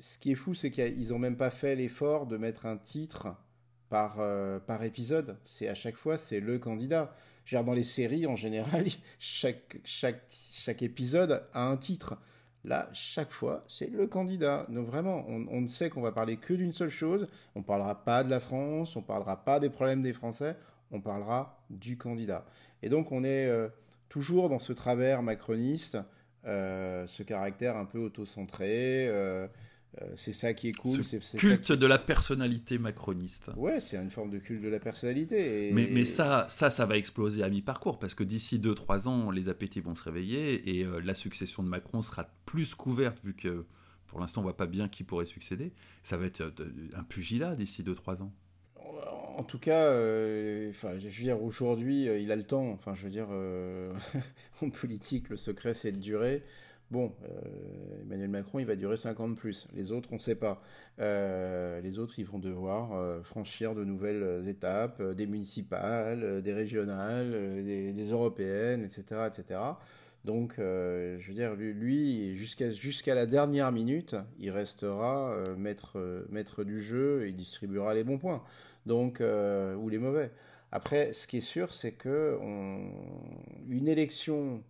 ce 0.00 0.18
qui 0.18 0.32
est 0.32 0.36
fou, 0.36 0.54
c'est 0.54 0.70
qu'ils 0.70 1.08
n'ont 1.10 1.18
même 1.18 1.36
pas 1.36 1.50
fait 1.50 1.74
l'effort 1.74 2.26
de 2.26 2.36
mettre 2.36 2.66
un 2.66 2.76
titre 2.76 3.34
par, 3.88 4.16
euh, 4.20 4.58
par 4.58 4.82
épisode. 4.82 5.38
C'est 5.44 5.68
à 5.68 5.74
chaque 5.74 5.96
fois, 5.96 6.18
c'est 6.18 6.40
le 6.40 6.58
candidat. 6.58 7.14
Genre 7.44 7.64
dans 7.64 7.74
les 7.74 7.84
séries, 7.84 8.26
en 8.26 8.36
général, 8.36 8.86
chaque, 9.18 9.80
chaque, 9.84 10.22
chaque 10.28 10.82
épisode 10.82 11.44
a 11.52 11.66
un 11.66 11.76
titre. 11.76 12.18
Là, 12.64 12.88
chaque 12.92 13.30
fois, 13.30 13.64
c'est 13.68 13.90
le 13.90 14.06
candidat. 14.06 14.66
Donc 14.68 14.86
vraiment, 14.86 15.24
on, 15.28 15.46
on 15.48 15.60
ne 15.60 15.66
sait 15.66 15.90
qu'on 15.90 16.02
va 16.02 16.12
parler 16.12 16.36
que 16.36 16.52
d'une 16.52 16.72
seule 16.72 16.90
chose. 16.90 17.28
On 17.54 17.60
ne 17.60 17.64
parlera 17.64 18.04
pas 18.04 18.24
de 18.24 18.30
la 18.30 18.40
France, 18.40 18.96
on 18.96 19.00
ne 19.00 19.04
parlera 19.04 19.44
pas 19.44 19.60
des 19.60 19.70
problèmes 19.70 20.02
des 20.02 20.12
Français, 20.12 20.56
on 20.90 21.00
parlera 21.00 21.62
du 21.70 21.96
candidat. 21.96 22.44
Et 22.82 22.88
donc, 22.88 23.12
on 23.12 23.24
est 23.24 23.46
euh, 23.46 23.68
toujours 24.08 24.48
dans 24.48 24.58
ce 24.58 24.72
travers 24.72 25.22
macroniste, 25.22 25.98
euh, 26.44 27.06
ce 27.06 27.22
caractère 27.22 27.76
un 27.76 27.84
peu 27.84 27.98
auto-centré. 27.98 29.08
Euh, 30.02 30.06
c'est 30.16 30.32
ça 30.32 30.52
qui 30.54 30.68
est 30.68 30.72
cool. 30.72 31.02
Ce 31.02 31.36
culte 31.36 31.72
de 31.72 31.86
la 31.86 31.98
personnalité 31.98 32.78
macroniste. 32.78 33.50
Ouais, 33.56 33.80
c'est 33.80 33.96
une 33.96 34.10
forme 34.10 34.30
de 34.30 34.38
culte 34.38 34.62
de 34.62 34.68
la 34.68 34.78
personnalité. 34.78 35.70
Mais, 35.72 35.88
mais, 35.90 36.04
ça, 36.04 36.46
ça, 36.48 36.70
ça 36.70 36.86
va 36.86 36.96
exploser 36.96 37.42
à 37.42 37.48
mi-parcours 37.48 37.98
parce 37.98 38.14
que 38.14 38.22
d'ici 38.22 38.58
2-3 38.58 39.08
ans, 39.08 39.30
les 39.30 39.48
appétits 39.48 39.80
vont 39.80 39.94
se 39.94 40.02
réveiller 40.02 40.78
et 40.78 40.84
euh, 40.84 41.00
la 41.00 41.14
succession 41.14 41.62
de 41.62 41.68
Macron 41.68 42.02
sera 42.02 42.28
plus 42.44 42.74
couverte 42.74 43.18
vu 43.24 43.34
que 43.34 43.64
pour 44.06 44.20
l'instant, 44.20 44.40
on 44.40 44.44
voit 44.44 44.56
pas 44.56 44.66
bien 44.66 44.88
qui 44.88 45.04
pourrait 45.04 45.26
succéder. 45.26 45.72
Ça 46.02 46.16
va 46.16 46.26
être 46.26 46.40
euh, 46.40 46.90
un 46.94 47.02
pugilat 47.02 47.54
d'ici 47.54 47.82
2-3 47.82 48.22
ans. 48.22 48.32
en 49.36 49.42
tout 49.42 49.58
cas, 49.58 49.88
enfin, 50.68 50.98
je 50.98 51.06
veux 51.06 51.24
dire, 51.24 51.42
aujourd'hui, 51.42 52.04
il 52.04 52.30
a 52.30 52.36
le 52.36 52.44
temps. 52.44 52.70
Enfin, 52.70 52.94
je 52.94 53.04
veux 53.04 53.10
dire, 53.10 53.28
en 54.62 54.70
politique, 54.70 55.30
le 55.30 55.36
secret, 55.36 55.74
c'est 55.74 55.92
de 55.92 55.98
durer. 55.98 56.42
Bon, 56.90 57.12
euh, 57.22 58.00
Emmanuel 58.02 58.30
Macron, 58.30 58.60
il 58.60 58.66
va 58.66 58.74
durer 58.74 58.96
50 58.96 59.36
plus. 59.36 59.68
Les 59.74 59.92
autres, 59.92 60.08
on 60.10 60.14
ne 60.14 60.20
sait 60.20 60.36
pas. 60.36 60.62
Euh, 61.00 61.82
les 61.82 61.98
autres, 61.98 62.18
ils 62.18 62.24
vont 62.24 62.38
devoir 62.38 62.94
euh, 62.94 63.22
franchir 63.22 63.74
de 63.74 63.84
nouvelles 63.84 64.48
étapes, 64.48 65.02
des 65.02 65.26
municipales, 65.26 66.40
des 66.40 66.52
régionales, 66.54 67.62
des, 67.62 68.10
européennes, 68.10 68.82
etc., 68.84 69.26
etc. 69.26 69.60
Donc, 70.24 70.54
je 70.58 71.26
veux 71.26 71.34
dire, 71.34 71.54
lui, 71.54 72.34
jusqu'à 72.36 73.14
la 73.14 73.26
dernière 73.26 73.70
minute, 73.70 74.16
il 74.38 74.50
restera 74.50 75.36
maître, 75.56 76.64
du 76.64 76.80
jeu 76.80 77.26
et 77.26 77.32
distribuera 77.32 77.94
les 77.94 78.04
bons 78.04 78.18
points, 78.18 78.42
donc 78.86 79.20
ou 79.20 79.88
les 79.88 79.98
mauvais. 79.98 80.30
Après, 80.72 81.12
ce 81.12 81.26
qui 81.26 81.38
est 81.38 81.42
sûr, 81.42 81.72
c'est 81.72 81.92
que 81.92 82.38
une 83.68 83.88
élection 83.88 84.62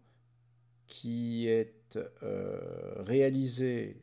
qui 0.86 1.48
est 1.48 1.77
euh, 1.96 2.58
réalisé 2.98 3.96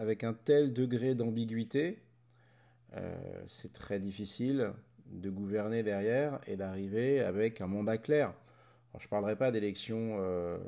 avec 0.00 0.24
un 0.24 0.34
tel 0.34 0.72
degré 0.72 1.14
d'ambiguïté, 1.14 2.02
euh, 2.96 3.42
c'est 3.46 3.72
très 3.72 4.00
difficile 4.00 4.72
de 5.06 5.30
gouverner 5.30 5.82
derrière 5.82 6.40
et 6.46 6.56
d'arriver 6.56 7.20
avec 7.20 7.60
un 7.60 7.68
mandat 7.68 7.98
clair. 7.98 8.34
je 8.98 9.06
ne 9.06 9.08
parlerai 9.08 9.36
pas 9.36 9.52
d'élection 9.52 10.16
euh, 10.20 10.58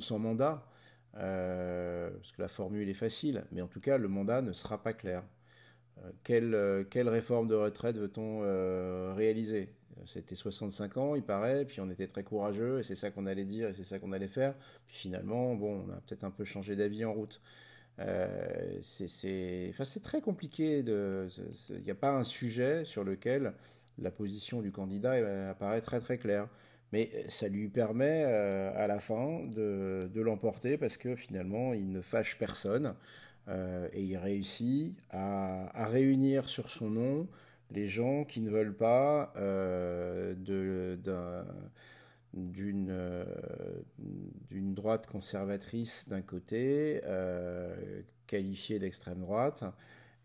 sans 0.00 0.18
mandat, 0.18 0.64
parce 1.12 2.32
que 2.32 2.42
la 2.42 2.48
formule 2.48 2.88
est 2.88 2.94
facile, 2.94 3.44
mais 3.52 3.62
en 3.62 3.68
tout 3.68 3.80
cas, 3.80 3.98
le 3.98 4.08
mandat 4.08 4.42
ne 4.42 4.52
sera 4.52 4.82
pas 4.82 4.92
clair. 4.92 5.24
quelle, 6.22 6.86
quelle 6.90 7.08
réforme 7.08 7.48
de 7.48 7.54
retraite 7.54 7.96
veut-on 7.96 8.40
réaliser? 9.14 9.75
C'était 10.06 10.34
65 10.34 10.96
ans, 10.96 11.14
il 11.14 11.22
paraît, 11.22 11.64
puis 11.64 11.80
on 11.80 11.90
était 11.90 12.06
très 12.06 12.22
courageux, 12.22 12.80
et 12.80 12.82
c'est 12.82 12.94
ça 12.94 13.10
qu'on 13.10 13.26
allait 13.26 13.44
dire, 13.44 13.68
et 13.68 13.74
c'est 13.74 13.84
ça 13.84 13.98
qu'on 13.98 14.12
allait 14.12 14.28
faire. 14.28 14.54
Puis 14.86 14.96
finalement, 14.96 15.54
bon, 15.54 15.84
on 15.86 15.92
a 15.92 16.00
peut-être 16.00 16.24
un 16.24 16.30
peu 16.30 16.44
changé 16.44 16.76
d'avis 16.76 17.04
en 17.04 17.12
route. 17.12 17.40
Euh, 17.98 18.78
c'est 18.82 20.02
très 20.02 20.20
compliqué. 20.20 20.80
Il 20.80 21.84
n'y 21.84 21.90
a 21.90 21.94
pas 21.94 22.12
un 22.12 22.24
sujet 22.24 22.84
sur 22.84 23.04
lequel 23.04 23.54
la 23.98 24.10
position 24.10 24.60
du 24.60 24.70
candidat 24.70 25.50
apparaît 25.50 25.80
très 25.80 26.00
très 26.00 26.18
claire. 26.18 26.48
Mais 26.92 27.10
ça 27.28 27.48
lui 27.48 27.68
permet 27.68 28.24
euh, 28.26 28.72
à 28.76 28.86
la 28.86 29.00
fin 29.00 29.44
de, 29.44 30.08
l'emporter 30.14 30.76
parce 30.76 30.96
que 30.96 31.16
finalement, 31.16 31.72
il 31.72 31.90
ne 31.90 32.00
fâche 32.00 32.38
personne. 32.38 32.94
Euh, 33.48 33.88
et 33.92 34.02
il 34.02 34.16
réussit 34.16 34.96
à, 35.10 35.86
réunir 35.86 36.48
sur 36.48 36.68
son 36.68 36.90
nom 36.90 37.28
les 37.70 37.88
gens 37.88 38.24
qui 38.24 38.40
ne 38.40 38.50
veulent 38.50 38.76
pas 38.76 39.32
euh, 39.36 40.34
d'une 42.34 42.94
droite 44.74 45.06
conservatrice 45.06 46.08
d'un 46.08 46.22
côté, 46.22 47.00
euh, 47.04 48.02
qualifiée 48.26 48.78
d'extrême 48.78 49.20
droite, 49.20 49.64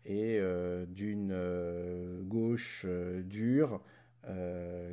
et 0.04 0.38
euh, 0.40 0.84
d'une 0.86 1.34
gauche 2.24 2.86
dure, 3.24 3.80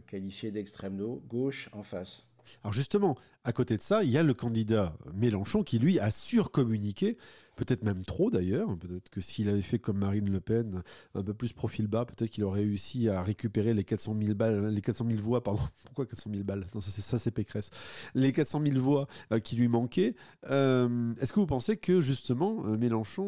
qualifiée 0.08 0.52
d'extrême 0.52 0.98
gauche 1.28 1.70
en 1.74 1.84
face. 1.84 2.28
Alors 2.64 2.74
justement, 2.74 3.16
à 3.44 3.54
côté 3.54 3.78
de 3.78 3.82
ça, 3.82 4.04
il 4.04 4.10
y 4.10 4.18
a 4.18 4.24
le 4.24 4.34
candidat 4.34 4.98
Mélenchon 5.14 5.64
qui, 5.64 5.78
lui, 5.78 6.00
a 6.00 6.10
surcommuniqué 6.10 7.16
peut-être 7.60 7.84
même 7.84 8.06
trop 8.06 8.30
d'ailleurs. 8.30 8.78
Peut-être 8.78 9.10
que 9.10 9.20
s'il 9.20 9.50
avait 9.50 9.62
fait 9.62 9.80
comme 9.80 9.98
Marine 9.98 10.30
Le 10.30 10.40
Pen, 10.40 10.82
un 11.14 11.24
peu 11.24 11.34
plus 11.34 11.52
profil 11.52 11.88
bas, 11.88 12.06
peut-être 12.06 12.30
qu'il 12.30 12.44
aurait 12.46 12.62
réussi 12.62 13.10
à 13.10 13.22
récupérer 13.22 13.74
les 13.74 13.84
400 13.84 14.16
000 14.20 14.34
balles, 14.34 14.68
les 14.68 14.82
400 14.82 15.06
000 15.10 15.22
voix, 15.22 15.44
pardon. 15.44 15.62
Pourquoi 15.86 16.06
400 16.06 16.30
000 16.32 16.44
balles? 16.44 16.66
Non, 16.74 16.80
ça 16.80 16.90
c'est 16.90 17.02
ça, 17.02 17.20
c'est 17.20 17.32
Pécresse. 17.32 17.70
Les 18.16 18.32
400 18.32 18.62
000 18.64 18.80
voix 18.80 19.08
euh, 19.32 19.40
qui 19.40 19.58
lui 19.58 19.68
manquaient. 19.68 20.16
Euh, 20.50 21.14
est-ce 21.20 21.34
que 21.34 21.40
vous 21.40 21.48
pensez 21.48 21.76
que 21.78 22.00
justement 22.00 22.66
euh, 22.66 22.78
Mélenchon 22.78 23.20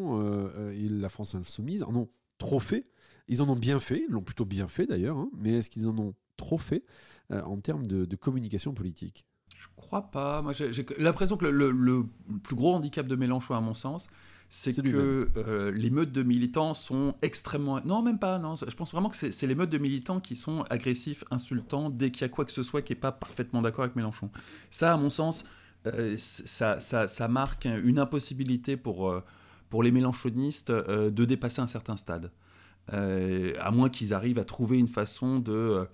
et 0.72 0.88
la 0.88 1.10
France 1.10 1.36
insoumise 1.36 1.84
en 1.84 1.94
ont 1.96 2.10
trop 2.38 2.60
fait? 2.60 2.86
Ils 3.28 3.42
en 3.42 3.50
ont 3.50 3.56
bien 3.56 3.80
fait, 3.80 4.04
ils 4.08 4.12
l'ont 4.12 4.24
plutôt 4.24 4.46
bien 4.46 4.68
fait 4.68 4.88
d'ailleurs, 4.88 5.18
hein, 5.18 5.30
mais 5.38 5.54
est-ce 5.54 5.70
qu'ils 5.70 5.88
en 5.88 5.98
ont 5.98 6.14
trop 6.38 6.58
fait 6.58 6.84
en 7.30 7.58
termes 7.58 7.86
de 7.86 8.16
communication 8.16 8.74
politique? 8.74 9.26
Je 9.62 9.68
crois 9.76 10.10
pas. 10.10 10.42
Moi, 10.42 10.54
j'ai 10.54 10.86
l'impression 10.98 11.38
que 11.38 11.46
le, 11.46 12.06
plus 12.44 12.56
gros 12.56 12.74
handicap 12.74 13.06
de 13.06 13.16
Mélenchon, 13.16 13.56
à 13.56 13.62
mon 13.62 13.76
sens, 13.76 14.08
c'est 14.50 14.74
que 14.82 15.30
euh, 15.38 15.72
les 15.72 15.92
meutes 15.92 16.12
de 16.12 16.24
militants 16.24 16.74
sont 16.74 17.14
extrêmement. 17.22 17.80
Non, 17.86 18.02
même 18.02 18.18
pas. 18.18 18.40
Non, 18.40 18.56
je 18.56 18.76
pense 18.76 18.92
vraiment 18.92 19.10
que 19.10 19.16
c'est 19.16 19.48
les 19.48 19.56
meutes 19.56 19.70
de 19.70 19.78
militants 19.78 20.20
qui 20.20 20.36
sont 20.36 20.64
agressifs, 20.72 21.24
insultants, 21.30 21.92
dès 21.92 22.10
qu'il 22.10 22.24
y 22.24 22.26
a 22.26 22.30
quoi 22.30 22.44
que 22.44 22.52
ce 22.52 22.64
soit 22.64 22.82
qui 22.82 22.94
n'est 22.94 23.00
pas 23.00 23.12
parfaitement 23.12 23.62
d'accord 23.62 23.84
avec 23.84 23.96
Mélenchon. 23.96 24.32
Ça, 24.72 24.94
à 24.94 24.98
mon 24.98 25.10
sens, 25.10 25.46
euh, 25.86 26.16
ça, 26.18 26.80
ça, 26.80 27.28
marque 27.28 27.66
une 27.66 28.00
impossibilité 28.00 28.78
pour, 28.78 29.10
euh, 29.10 29.24
pour 29.70 29.84
les 29.84 29.92
mélenchonistes 29.92 30.72
de 30.72 31.26
dépasser 31.26 31.62
un 31.62 31.68
certain 31.68 31.98
stade. 31.98 32.32
à 32.90 33.72
moins 33.72 33.90
qu'ils 33.90 34.14
arrivent 34.16 34.40
à 34.40 34.44
trouver 34.44 34.80
une 34.80 34.88
façon 34.88 35.38
de 35.38 35.88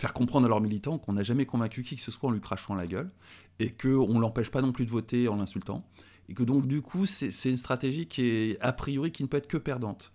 faire 0.00 0.14
comprendre 0.14 0.46
à 0.46 0.48
leurs 0.48 0.62
militants 0.62 0.98
qu'on 0.98 1.12
n'a 1.12 1.22
jamais 1.22 1.44
convaincu 1.44 1.82
qui 1.82 1.94
que 1.94 2.00
ce 2.00 2.10
soit 2.10 2.30
en 2.30 2.32
lui 2.32 2.40
crachant 2.40 2.74
la 2.74 2.86
gueule, 2.86 3.10
et 3.58 3.70
qu'on 3.70 4.14
ne 4.14 4.20
l'empêche 4.20 4.50
pas 4.50 4.62
non 4.62 4.72
plus 4.72 4.86
de 4.86 4.90
voter 4.90 5.28
en 5.28 5.36
l'insultant, 5.36 5.86
et 6.28 6.34
que 6.34 6.42
donc 6.42 6.66
du 6.66 6.80
coup 6.80 7.04
c'est 7.04 7.50
une 7.50 7.58
stratégie 7.58 8.06
qui 8.06 8.22
est 8.22 8.60
a 8.62 8.72
priori 8.72 9.12
qui 9.12 9.22
ne 9.22 9.28
peut 9.28 9.36
être 9.36 9.46
que 9.46 9.58
perdante. 9.58 10.12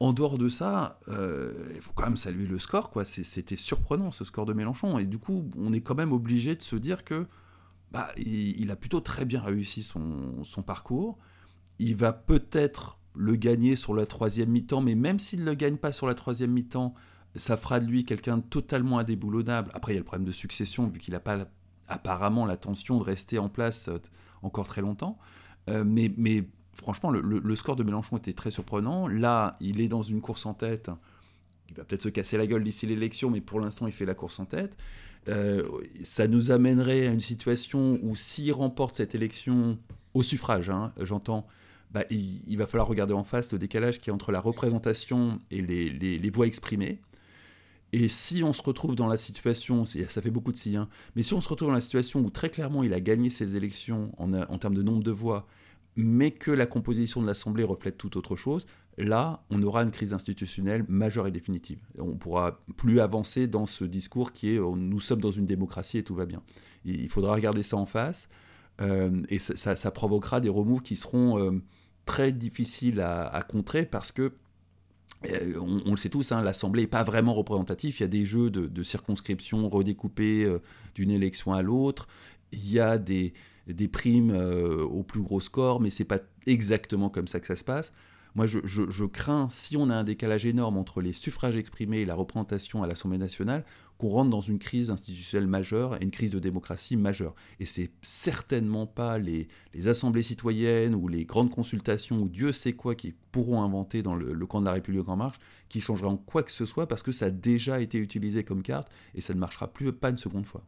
En 0.00 0.12
dehors 0.12 0.38
de 0.38 0.48
ça, 0.48 0.98
euh, 1.08 1.72
il 1.74 1.80
faut 1.80 1.92
quand 1.92 2.04
même 2.04 2.16
saluer 2.16 2.46
le 2.46 2.58
score, 2.60 2.90
quoi. 2.90 3.04
C'était 3.04 3.56
surprenant 3.56 4.12
ce 4.12 4.24
score 4.24 4.46
de 4.46 4.52
Mélenchon, 4.52 4.98
et 4.98 5.06
du 5.06 5.18
coup 5.18 5.48
on 5.56 5.72
est 5.72 5.82
quand 5.82 5.94
même 5.94 6.12
obligé 6.12 6.56
de 6.56 6.62
se 6.62 6.74
dire 6.74 7.04
que 7.04 7.26
bah, 7.92 8.08
il, 8.16 8.70
a 8.72 8.76
plutôt 8.76 9.00
très 9.00 9.24
bien 9.24 9.40
réussi 9.40 9.84
son, 9.84 10.42
son 10.44 10.62
parcours. 10.62 11.16
Il 11.78 11.94
va 11.94 12.12
peut-être 12.12 12.98
le 13.14 13.36
gagner 13.36 13.76
sur 13.76 13.94
la 13.94 14.04
troisième 14.04 14.50
mi-temps, 14.50 14.80
mais 14.80 14.96
même 14.96 15.20
s'il 15.20 15.40
ne 15.40 15.46
le 15.46 15.54
gagne 15.54 15.76
pas 15.76 15.92
sur 15.92 16.06
la 16.08 16.14
troisième 16.14 16.50
mi-temps, 16.50 16.94
ça 17.36 17.56
fera 17.56 17.80
de 17.80 17.86
lui 17.86 18.04
quelqu'un 18.04 18.40
totalement 18.40 18.98
indéboulonnable. 18.98 19.70
Après, 19.74 19.92
il 19.92 19.96
y 19.96 19.98
a 19.98 20.00
le 20.00 20.04
problème 20.04 20.26
de 20.26 20.32
succession, 20.32 20.88
vu 20.88 20.98
qu'il 20.98 21.12
n'a 21.12 21.20
pas 21.20 21.46
apparemment 21.88 22.46
l'intention 22.46 22.98
de 22.98 23.04
rester 23.04 23.38
en 23.38 23.48
place 23.48 23.88
euh, 23.88 23.98
encore 24.42 24.66
très 24.66 24.80
longtemps. 24.80 25.18
Euh, 25.70 25.84
mais, 25.86 26.44
franchement, 26.72 27.10
le, 27.10 27.54
score 27.54 27.76
de 27.76 27.82
Mélenchon 27.82 28.16
était 28.16 28.32
très 28.32 28.50
surprenant. 28.50 29.08
Là, 29.08 29.56
il 29.60 29.80
est 29.80 29.88
dans 29.88 30.02
une 30.02 30.20
course 30.20 30.46
en 30.46 30.54
tête. 30.54 30.90
Il 31.68 31.76
va 31.76 31.84
peut-être 31.84 32.02
se 32.02 32.08
casser 32.08 32.38
la 32.38 32.46
gueule 32.46 32.64
d'ici 32.64 32.86
l'élection, 32.86 33.30
mais 33.30 33.40
pour 33.40 33.60
l'instant, 33.60 33.86
il 33.86 33.92
fait 33.92 34.06
la 34.06 34.14
course 34.14 34.38
en 34.38 34.46
tête. 34.46 34.76
Euh, 35.28 35.68
ça 36.02 36.26
nous 36.26 36.50
amènerait 36.50 37.08
à 37.08 37.10
une 37.10 37.20
situation 37.20 37.98
où 38.02 38.16
s'il 38.16 38.52
remporte 38.52 38.96
cette 38.96 39.14
élection 39.14 39.78
au 40.14 40.22
suffrage, 40.22 40.70
hein, 40.70 40.92
j'entends, 41.02 41.46
bah, 41.90 42.04
il, 42.08 42.56
va 42.56 42.66
falloir 42.66 42.88
regarder 42.88 43.12
en 43.12 43.24
face 43.24 43.52
le 43.52 43.58
décalage 43.58 44.00
qui 44.00 44.08
est 44.08 44.12
entre 44.12 44.32
la 44.32 44.40
représentation 44.40 45.40
et 45.50 45.60
les 45.60 46.30
voix 46.30 46.46
exprimées. 46.46 47.00
Et 47.92 48.08
si 48.08 48.42
on 48.42 48.52
se 48.52 48.62
retrouve 48.62 48.96
dans 48.96 49.06
la 49.06 49.16
situation, 49.16 49.84
ça 49.84 50.22
fait 50.22 50.30
beaucoup 50.30 50.52
de 50.52 50.56
si, 50.56 50.76
hein, 50.76 50.88
mais 51.16 51.22
si 51.22 51.32
on 51.32 51.40
se 51.40 51.48
retrouve 51.48 51.68
dans 51.68 51.74
la 51.74 51.80
situation 51.80 52.20
où 52.20 52.30
très 52.30 52.50
clairement 52.50 52.82
il 52.82 52.92
a 52.92 53.00
gagné 53.00 53.30
ses 53.30 53.56
élections 53.56 54.12
en, 54.18 54.32
en 54.34 54.58
termes 54.58 54.74
de 54.74 54.82
nombre 54.82 55.02
de 55.02 55.10
voix, 55.10 55.46
mais 55.96 56.30
que 56.30 56.50
la 56.50 56.66
composition 56.66 57.22
de 57.22 57.26
l'Assemblée 57.26 57.64
reflète 57.64 57.96
tout 57.96 58.16
autre 58.18 58.36
chose, 58.36 58.66
là, 58.98 59.42
on 59.50 59.62
aura 59.62 59.82
une 59.82 59.90
crise 59.90 60.12
institutionnelle 60.12 60.84
majeure 60.88 61.26
et 61.26 61.30
définitive. 61.30 61.80
On 61.98 62.08
ne 62.08 62.14
pourra 62.14 62.60
plus 62.76 63.00
avancer 63.00 63.46
dans 63.46 63.66
ce 63.66 63.84
discours 63.84 64.32
qui 64.32 64.54
est 64.54 64.58
nous 64.58 65.00
sommes 65.00 65.20
dans 65.20 65.30
une 65.30 65.46
démocratie 65.46 65.98
et 65.98 66.02
tout 66.02 66.14
va 66.14 66.26
bien. 66.26 66.42
Il 66.84 67.08
faudra 67.08 67.34
regarder 67.34 67.62
ça 67.62 67.76
en 67.76 67.86
face, 67.86 68.28
euh, 68.80 69.22
et 69.28 69.38
ça, 69.38 69.90
provoquera 69.90 70.40
des 70.40 70.48
remous 70.48 70.78
qui 70.78 70.96
seront 70.96 71.38
euh, 71.38 71.60
très 72.04 72.32
difficiles 72.32 73.00
à, 73.00 73.42
contrer 73.48 73.86
parce 73.86 74.12
que 74.12 74.32
euh, 75.26 75.54
on, 75.58 75.90
le 75.90 75.96
sait 75.96 76.10
tous, 76.10 76.30
hein, 76.30 76.42
l'Assemblée 76.42 76.82
n'est 76.82 76.88
pas 76.88 77.02
vraiment 77.02 77.34
représentative. 77.34 77.96
Il 77.98 78.02
y 78.02 78.04
a 78.04 78.08
des 78.08 78.24
jeux 78.24 78.50
de, 78.50 78.82
circonscription 78.82 79.68
redécoupés 79.68 80.44
euh, 80.44 80.60
d'une 80.94 81.10
élection 81.10 81.52
à 81.52 81.62
l'autre. 81.62 82.06
Il 82.52 82.70
y 82.70 82.78
a 82.78 82.98
des, 82.98 83.32
primes 83.92 84.30
euh, 84.30 84.84
au 84.84 85.02
plus 85.02 85.20
gros 85.20 85.40
score, 85.40 85.80
mais 85.80 85.90
c'est 85.90 86.04
pas 86.04 86.20
exactement 86.46 87.10
comme 87.10 87.26
ça 87.26 87.40
que 87.40 87.46
ça 87.46 87.56
se 87.56 87.64
passe. 87.64 87.92
Moi, 88.34 88.46
je, 88.46 89.04
crains, 89.04 89.48
si 89.48 89.76
on 89.76 89.90
a 89.90 89.94
un 89.94 90.04
décalage 90.04 90.46
énorme 90.46 90.76
entre 90.76 91.00
les 91.00 91.12
suffrages 91.12 91.56
exprimés 91.56 92.00
et 92.00 92.04
la 92.04 92.14
représentation 92.14 92.82
à 92.82 92.86
l'Assemblée 92.86 93.18
nationale, 93.18 93.64
qu'on 93.98 94.08
rentre 94.08 94.30
dans 94.30 94.40
une 94.40 94.58
crise 94.58 94.90
institutionnelle 94.90 95.48
majeure 95.48 95.96
et 95.96 96.04
une 96.04 96.10
crise 96.10 96.30
de 96.30 96.38
démocratie 96.38 96.96
majeure. 96.96 97.34
Et 97.58 97.64
c'est 97.64 97.90
certainement 98.02 98.86
pas 98.86 99.18
les, 99.18 99.48
assemblées 99.86 100.22
citoyennes 100.22 100.94
ou 100.94 101.08
les 101.08 101.24
grandes 101.24 101.50
consultations 101.50 102.20
ou 102.20 102.28
Dieu 102.28 102.52
sait 102.52 102.74
quoi 102.74 102.94
qui 102.94 103.14
pourront 103.32 103.62
inventer 103.62 104.02
dans 104.02 104.14
le, 104.14 104.46
camp 104.46 104.60
de 104.60 104.66
la 104.66 104.72
République 104.72 105.08
en 105.08 105.16
marche 105.16 105.38
qui 105.68 105.80
changeront 105.80 106.16
quoi 106.16 106.42
que 106.42 106.52
ce 106.52 106.64
soit 106.64 106.86
parce 106.86 107.02
que 107.02 107.12
ça 107.12 107.26
a 107.26 107.30
déjà 107.30 107.80
été 107.80 107.98
utilisé 107.98 108.44
comme 108.44 108.62
carte 108.62 108.88
et 109.14 109.20
ça 109.20 109.34
ne 109.34 109.38
marchera 109.38 109.68
plus 109.68 109.92
pas 109.92 110.10
une 110.10 110.16
seconde 110.16 110.46
fois. 110.46 110.62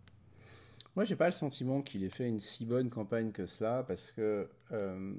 Moi, 0.96 1.04
j'ai 1.04 1.16
pas 1.16 1.26
le 1.26 1.32
sentiment 1.32 1.82
qu'il 1.82 2.02
ait 2.02 2.10
fait 2.10 2.28
une 2.28 2.40
si 2.40 2.66
bonne 2.66 2.90
campagne 2.90 3.30
que 3.30 3.46
cela 3.46 3.84
parce 3.84 4.10
que 4.10 4.48
euh, 4.72 5.14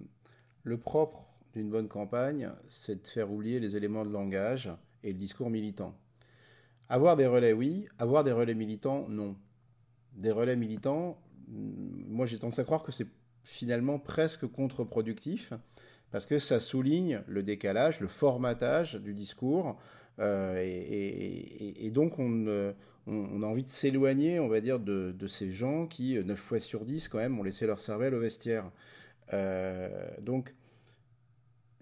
le 0.63 0.77
propre 0.77 1.30
d'une 1.53 1.69
bonne 1.69 1.87
campagne, 1.87 2.49
c'est 2.67 3.01
de 3.01 3.07
faire 3.07 3.31
oublier 3.31 3.59
les 3.59 3.75
éléments 3.75 4.05
de 4.05 4.11
langage 4.11 4.69
et 5.03 5.11
le 5.11 5.17
discours 5.17 5.49
militant. 5.49 5.95
avoir 6.89 7.15
des 7.15 7.27
relais, 7.27 7.53
oui. 7.53 7.85
Avoir 7.99 8.23
des 8.23 8.31
relais 8.31 8.55
militants, 8.55 9.07
non. 9.09 9.35
Des 10.13 10.31
relais 10.31 10.55
militants, 10.55 11.21
moi 11.47 12.25
j'ai 12.25 12.37
tendance 12.37 12.59
à 12.59 12.63
croire 12.63 12.83
que 12.83 12.91
c'est 12.91 13.07
finalement 13.43 13.97
presque 13.97 14.45
contre-productif 14.45 15.53
parce 16.11 16.25
que 16.25 16.39
ça 16.39 16.59
souligne 16.59 17.21
le 17.27 17.43
décalage, 17.43 18.01
le 18.01 18.07
formatage 18.07 18.95
du 18.95 19.13
discours. 19.13 19.77
Euh, 20.19 20.59
et, 20.61 21.89
donc 21.91 22.19
on, 22.19 22.73
on, 23.07 23.43
a 23.43 23.45
envie 23.45 23.63
de 23.63 23.69
s'éloigner, 23.69 24.39
on 24.39 24.47
va 24.47 24.61
dire, 24.61 24.79
de, 24.79 25.27
ces 25.27 25.51
gens 25.51 25.87
qui, 25.87 26.17
9 26.23 26.37
fois 26.37 26.59
sur 26.59 26.85
10, 26.85 27.07
quand 27.09 27.17
même, 27.17 27.39
ont 27.39 27.43
laissé 27.43 27.65
leur 27.65 27.79
cervelle 27.79 28.13
au 28.13 28.19
vestiaire. 28.19 28.71
Euh, 29.33 29.89
donc, 30.21 30.53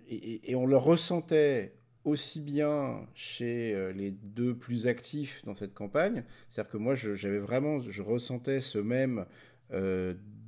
et, 0.09 0.55
on 0.55 0.65
le 0.65 0.77
ressentait 0.77 1.75
aussi 2.03 2.41
bien 2.41 3.07
chez 3.13 3.73
euh, 3.73 3.91
les 3.91 4.11
deux 4.11 4.55
plus 4.55 4.87
actifs 4.87 5.43
dans 5.45 5.53
cette 5.53 5.73
campagne, 5.73 6.23
c'est-à-dire 6.49 6.71
que 6.71 6.77
moi, 6.77 6.95
j'avais 6.95 7.39
vraiment, 7.39 7.79
je 7.79 8.01
ressentais 8.01 8.61
ce 8.61 8.79
même 8.79 9.25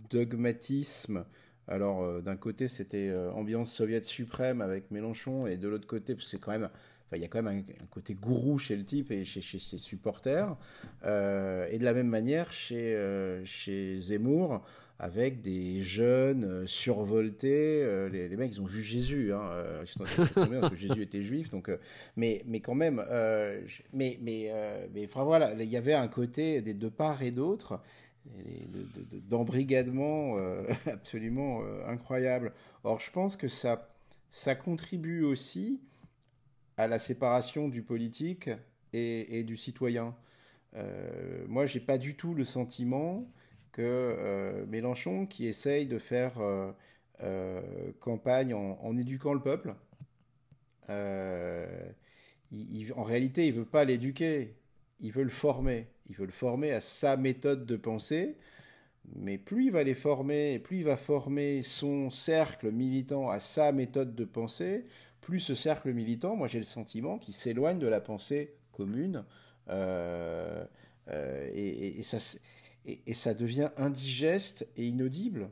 dogmatisme 0.10 1.26
alors, 1.71 2.04
euh, 2.04 2.21
d'un 2.21 2.36
côté, 2.36 2.67
c'était 2.67 3.10
euh, 3.10 3.32
ambiance 3.32 3.71
soviète 3.71 4.06
suprême 4.06 4.62
avec 4.62 4.91
Mélenchon, 4.91 5.47
et 5.47 5.58
de 5.58 5.67
l'autre 5.69 5.88
côté, 5.88 6.15
c'est 6.19 6.39
quand 6.39 6.52
même. 6.52 6.69
il 7.13 7.21
y 7.21 7.24
a 7.24 7.28
quand 7.28 7.41
même 7.41 7.63
un, 7.82 7.86
côté 7.88 8.13
gourou 8.13 8.58
chez 8.58 8.76
le 8.76 8.84
type 8.84 9.12
et 9.12 9.24
chez, 9.24 9.41
ses 9.41 9.78
supporters. 9.78 10.58
Euh, 11.06 11.67
et 11.69 11.78
de 11.78 11.86
la 11.86 11.93
même 11.93 12.08
manière, 12.08 12.52
chez, 12.52 13.41
chez 13.45 13.95
Zemmour, 13.97 14.65
avec 15.04 15.42
des 15.42 15.82
jeunes 15.82 16.68
survoltés. 16.68 18.10
Les, 18.12 18.38
mecs, 18.38 18.54
ils 18.56 18.62
ont 18.62 18.66
vu 18.66 18.84
Jésus. 18.84 19.34
Hein, 19.34 19.50
ils 19.82 19.88
sont 19.88 20.00
parce 20.00 20.70
que 20.70 20.76
Jésus 20.76 21.02
était 21.02 21.24
juif. 21.24 21.50
Donc, 21.50 21.72
mais, 22.16 22.44
mais 22.46 22.60
quand 22.60 22.76
même, 22.76 23.04
mais, 23.94 24.20
mais, 24.22 24.52
mais 24.94 25.06
enfin, 25.06 25.24
voilà, 25.24 25.54
il 25.54 25.70
y 25.70 25.78
avait 25.78 25.96
un 25.96 26.08
côté 26.08 26.62
des 26.62 26.76
deux 26.76 26.92
parts 26.92 27.24
et 27.24 27.32
d'autre 27.32 27.82
d'embrigadement 29.30 30.38
euh, 30.40 30.64
absolument 30.86 31.62
euh, 31.62 31.86
incroyable. 31.88 32.54
Or, 32.84 33.00
je 33.00 33.12
pense 33.12 33.36
que 33.36 33.48
ça, 33.48 33.90
ça 34.30 34.56
contribue 34.56 35.24
aussi 35.24 35.82
à 36.78 36.88
la 36.88 37.00
séparation 37.00 37.68
du 37.68 37.82
politique 37.82 38.50
et, 38.94 39.44
du 39.44 39.56
citoyen. 39.56 40.16
Euh, 40.76 41.46
moi, 41.48 41.66
j'ai 41.66 41.80
pas 41.80 41.98
du 41.98 42.16
tout 42.16 42.34
le 42.34 42.46
sentiment 42.46 43.30
que 43.72 43.82
euh, 43.82 44.66
Mélenchon, 44.68 45.26
qui 45.26 45.48
essaye 45.48 45.88
de 45.88 46.00
faire 46.00 46.34
campagne 48.00 48.54
en, 48.54 48.98
éduquant 48.98 49.34
le 49.34 49.42
peuple, 49.42 49.76
en 50.90 53.04
réalité, 53.04 53.48
il 53.48 53.54
veut 53.54 53.66
pas 53.66 53.86
l'éduquer, 53.86 54.56
il 55.00 55.12
veut 55.12 55.24
le 55.24 55.30
former. 55.30 55.88
Il 56.10 56.16
veut 56.16 56.26
le 56.26 56.32
former 56.32 56.72
à 56.72 56.82
sa 56.82 57.16
méthode 57.16 57.66
de 57.66 57.78
pensée. 57.78 58.38
Mais 59.16 59.38
plus 59.38 59.66
il 59.66 59.72
va 59.72 59.84
les 59.84 59.94
former, 59.94 60.60
plus 60.60 60.80
il 60.80 60.84
va 60.84 60.98
former 60.98 61.64
son 61.64 62.12
cercle 62.12 62.72
militant 62.72 63.30
à 63.30 63.40
sa 63.40 63.72
méthode 63.72 64.16
de 64.16 64.26
pensée, 64.26 64.86
plus 65.22 65.40
ce 65.40 65.56
cercle 65.56 65.92
militant, 65.92 66.36
moi 66.36 66.48
j'ai 66.48 66.60
le 66.60 66.66
sentiment 66.66 67.18
qu'il 67.18 67.34
s'éloigne 67.34 67.80
de 67.80 67.88
la 67.88 68.02
pensée 68.02 68.56
commune. 68.72 69.24
Euh, 69.70 70.64
euh, 71.10 71.50
et, 71.54 72.02
ça, 72.04 72.18
et, 72.86 73.13
ça, 73.13 73.34
devient 73.34 73.70
indigeste 73.78 74.67
et 74.78 74.88
inaudible. 74.88 75.50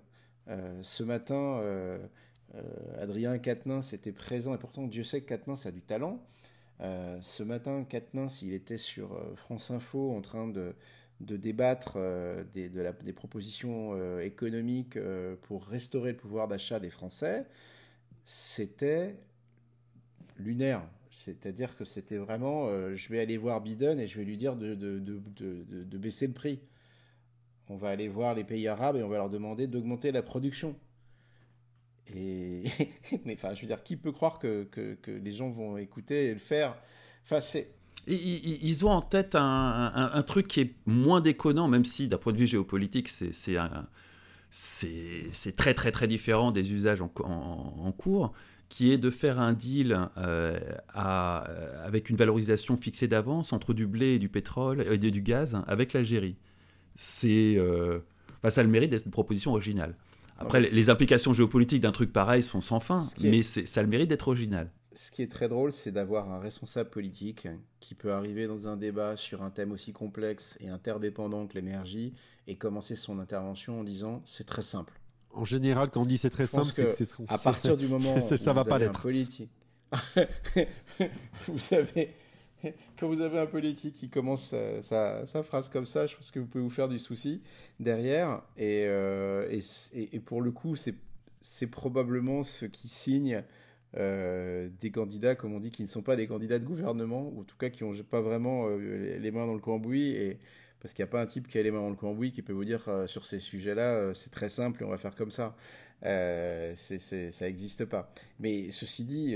Euh, 0.47 0.79
ce 0.81 1.03
matin, 1.03 1.61
Adrien 2.99 3.37
Quatennens 3.37 3.93
était 3.93 4.11
présent, 4.11 4.53
et 4.53 4.57
pourtant 4.57 4.87
Dieu 4.87 5.03
sait 5.03 5.21
que 5.21 5.27
Quatennens 5.27 5.65
a 5.65 5.71
du 5.71 5.81
talent. 5.81 6.19
Euh, 6.81 7.17
ce 7.21 7.43
matin, 7.43 7.83
Katnins, 7.83 8.27
il 8.41 8.53
était 8.53 8.77
sur 8.77 9.13
euh, 9.13 9.35
France 9.35 9.69
Info 9.71 10.15
en 10.15 10.21
train 10.21 10.47
de, 10.47 10.73
débattre 11.19 11.93
euh, 11.97 12.43
des, 12.53 12.69
des, 12.69 13.13
propositions 13.13 14.19
économiques 14.19 14.97
pour 15.43 15.65
restaurer 15.65 16.11
le 16.11 16.17
pouvoir 16.17 16.47
d'achat 16.47 16.79
des 16.79 16.89
Français. 16.89 17.45
C'était 18.23 19.15
lunaire. 20.37 20.87
C'est-à-dire 21.11 21.75
que 21.75 21.85
c'était 21.85 22.17
vraiment, 22.17 22.67
je 22.93 23.09
vais 23.09 23.19
aller 23.19 23.37
voir 23.37 23.61
Biden 23.61 23.99
et 23.99 24.07
je 24.07 24.19
vais 24.19 24.25
lui 24.25 24.37
dire 24.37 24.55
de, 24.55 24.75
de, 24.75 25.97
baisser 25.97 26.27
le 26.27 26.33
prix. 26.33 26.59
On 27.69 27.77
va 27.77 27.89
aller 27.89 28.07
voir 28.07 28.33
les 28.33 28.43
pays 28.43 28.67
arabes 28.67 28.97
et 28.97 29.03
on 29.03 29.09
va 29.09 29.17
leur 29.17 29.29
demander 29.29 29.67
d'augmenter 29.67 30.11
la 30.11 30.23
production. 30.23 30.75
Et 32.13 32.63
mais 33.25 33.35
enfin, 33.35 33.53
je 33.53 33.61
veux 33.61 33.67
dire, 33.67 33.83
qui 33.83 33.95
peut 33.95 34.11
croire 34.11 34.39
que, 34.39 34.63
que, 34.63 35.11
les 35.11 35.31
gens 35.31 35.49
vont 35.49 35.77
écouter 35.77 36.25
et 36.25 36.33
le 36.33 36.39
faire? 36.39 36.75
Enfin, 37.23 37.39
c'est 37.39 37.71
ils, 38.07 38.85
ont 38.85 38.91
en 38.91 39.01
tête 39.01 39.35
un, 39.35 40.09
un, 40.13 40.23
truc 40.23 40.47
qui 40.47 40.61
est 40.61 40.73
moins 40.87 41.21
déconnant, 41.21 41.67
même 41.67 41.85
si 41.85 42.07
d'un 42.07 42.17
point 42.17 42.33
de 42.33 42.37
vue 42.37 42.47
géopolitique, 42.47 43.07
c'est 43.07 43.35
très 45.55 45.73
très 45.75 45.91
très 45.91 46.07
différent 46.07 46.51
des 46.51 46.73
usages 46.73 47.01
en, 47.01 47.93
cours, 47.97 48.33
qui 48.69 48.91
est 48.91 48.97
de 48.97 49.11
faire 49.11 49.39
un 49.39 49.53
deal 49.53 49.99
euh, 50.17 50.59
à, 50.87 51.43
avec 51.83 52.09
une 52.09 52.15
valorisation 52.15 52.77
fixée 52.77 53.07
d'avance 53.07 53.53
entre 53.53 53.73
du 53.73 53.85
blé 53.85 54.13
et 54.13 54.19
du 54.19 54.29
pétrole 54.29 54.83
et 54.91 54.97
du 54.97 55.21
gaz 55.21 55.61
avec 55.67 55.93
l'Algérie. 55.93 56.35
C'est 56.95 57.55
euh, 57.57 57.99
ça 58.47 58.61
a 58.61 58.63
le 58.63 58.69
mérite 58.69 58.91
d'être 58.91 59.05
une 59.05 59.11
proposition 59.11 59.51
originale. 59.51 59.95
Après, 60.37 60.61
les, 60.61 60.89
implications 60.89 61.33
géopolitiques 61.33 61.81
d'un 61.81 61.91
truc 61.91 62.13
pareil 62.13 62.43
sont 62.43 62.61
sans 62.61 62.79
fin, 62.79 63.05
mais 63.19 63.43
ça 63.43 63.81
a 63.81 63.83
le 63.83 63.89
mérite 63.89 64.09
d'être 64.09 64.29
original. 64.29 64.71
Ce 64.93 65.11
qui 65.11 65.21
est 65.21 65.31
très 65.31 65.49
drôle, 65.49 65.71
c'est 65.73 65.91
d'avoir 65.91 66.31
un 66.31 66.39
responsable 66.39 66.89
politique 66.89 67.47
qui 67.79 67.93
peut 67.93 68.13
arriver 68.13 68.47
dans 68.47 68.67
un 68.67 68.77
débat 68.77 69.17
sur 69.17 69.43
un 69.43 69.49
thème 69.49 69.71
aussi 69.71 69.91
complexe 69.91 70.57
et 70.61 70.69
interdépendant 70.69 71.45
que 71.45 71.55
l'énergie 71.55 72.13
et 72.47 72.55
commencer 72.55 72.95
son 72.95 73.19
intervention 73.19 73.81
en 73.81 73.83
disant 73.83 74.21
c'est 74.25 74.45
très 74.45 74.63
simple. 74.63 74.99
En 75.31 75.45
général, 75.45 75.89
quand 75.89 76.01
on 76.01 76.05
dit 76.05 76.17
c'est 76.17 76.29
très 76.29 76.47
simple, 76.47 76.71
c'est 76.73 76.89
c'est 76.89 77.09
À 77.27 77.37
partir 77.37 77.77
du 77.77 77.87
moment 77.89 78.15
où 78.15 78.19
ça 78.19 78.53
va 78.53 78.63
pas 78.63 78.79
l'être. 78.79 79.01
Politique, 79.01 79.51
vous 81.47 81.75
avez 81.75 82.15
quand 82.99 83.07
vous 83.07 83.21
avez 83.21 83.39
un 83.39 83.45
politique 83.45 83.95
qui 83.95 84.09
commence 84.09 84.55
sa, 84.81 85.25
phrase 85.43 85.69
comme 85.69 85.85
ça, 85.85 86.07
je 86.07 86.15
pense 86.15 86.31
que 86.31 86.39
vous 86.39 86.45
pouvez 86.45 86.63
vous 86.63 86.69
faire 86.69 86.89
du 86.89 86.99
souci 86.99 87.41
derrière. 87.79 88.41
Et, 88.57 88.83
euh, 88.85 89.59
pour 90.25 90.41
le 90.41 90.51
coup, 90.51 90.75
c'est 90.75 91.67
probablement 91.67 92.43
ce 92.43 92.65
qui 92.65 92.87
signe 92.87 93.43
euh, 93.97 94.69
des 94.79 94.91
candidats, 94.91 95.35
comme 95.35 95.53
on 95.53 95.59
dit, 95.59 95.71
qui 95.71 95.81
ne 95.81 95.87
sont 95.87 96.01
pas 96.01 96.15
des 96.15 96.27
candidats 96.27 96.59
de 96.59 96.65
gouvernement, 96.65 97.31
ou 97.33 97.41
en 97.41 97.43
tout 97.43 97.57
cas 97.57 97.69
qui 97.69 97.83
n'ont 97.83 97.93
pas 98.03 98.21
vraiment 98.21 98.67
euh, 98.67 99.17
les, 99.17 99.31
mains 99.31 99.45
dans 99.45 99.55
le 99.55 99.59
cambouis. 99.59 100.09
Et, 100.09 100.39
parce 100.81 100.93
qu'il 100.93 101.03
n'y 101.03 101.09
a 101.09 101.11
pas 101.11 101.21
un 101.21 101.25
type 101.25 101.47
qui 101.47 101.57
a 101.57 101.63
les 101.63 101.71
mains 101.71 101.81
dans 101.81 101.89
le 101.89 101.95
cambouis 101.95 102.31
qui 102.31 102.41
peut 102.41 102.53
vous 102.53 102.63
dire 102.63 102.89
sur 103.05 103.25
ces 103.25 103.39
sujets-là, 103.39 104.13
c'est 104.13 104.29
très 104.29 104.47
simple 104.47 104.81
et 104.81 104.85
on 104.85 104.89
va 104.89 104.97
faire 104.97 105.13
comme 105.13 105.29
ça. 105.29 105.53
ça 106.01 107.45
n'existe 107.45 107.83
pas. 107.83 108.13
Mais 108.39 108.71
ceci 108.71 109.03
dit 109.03 109.35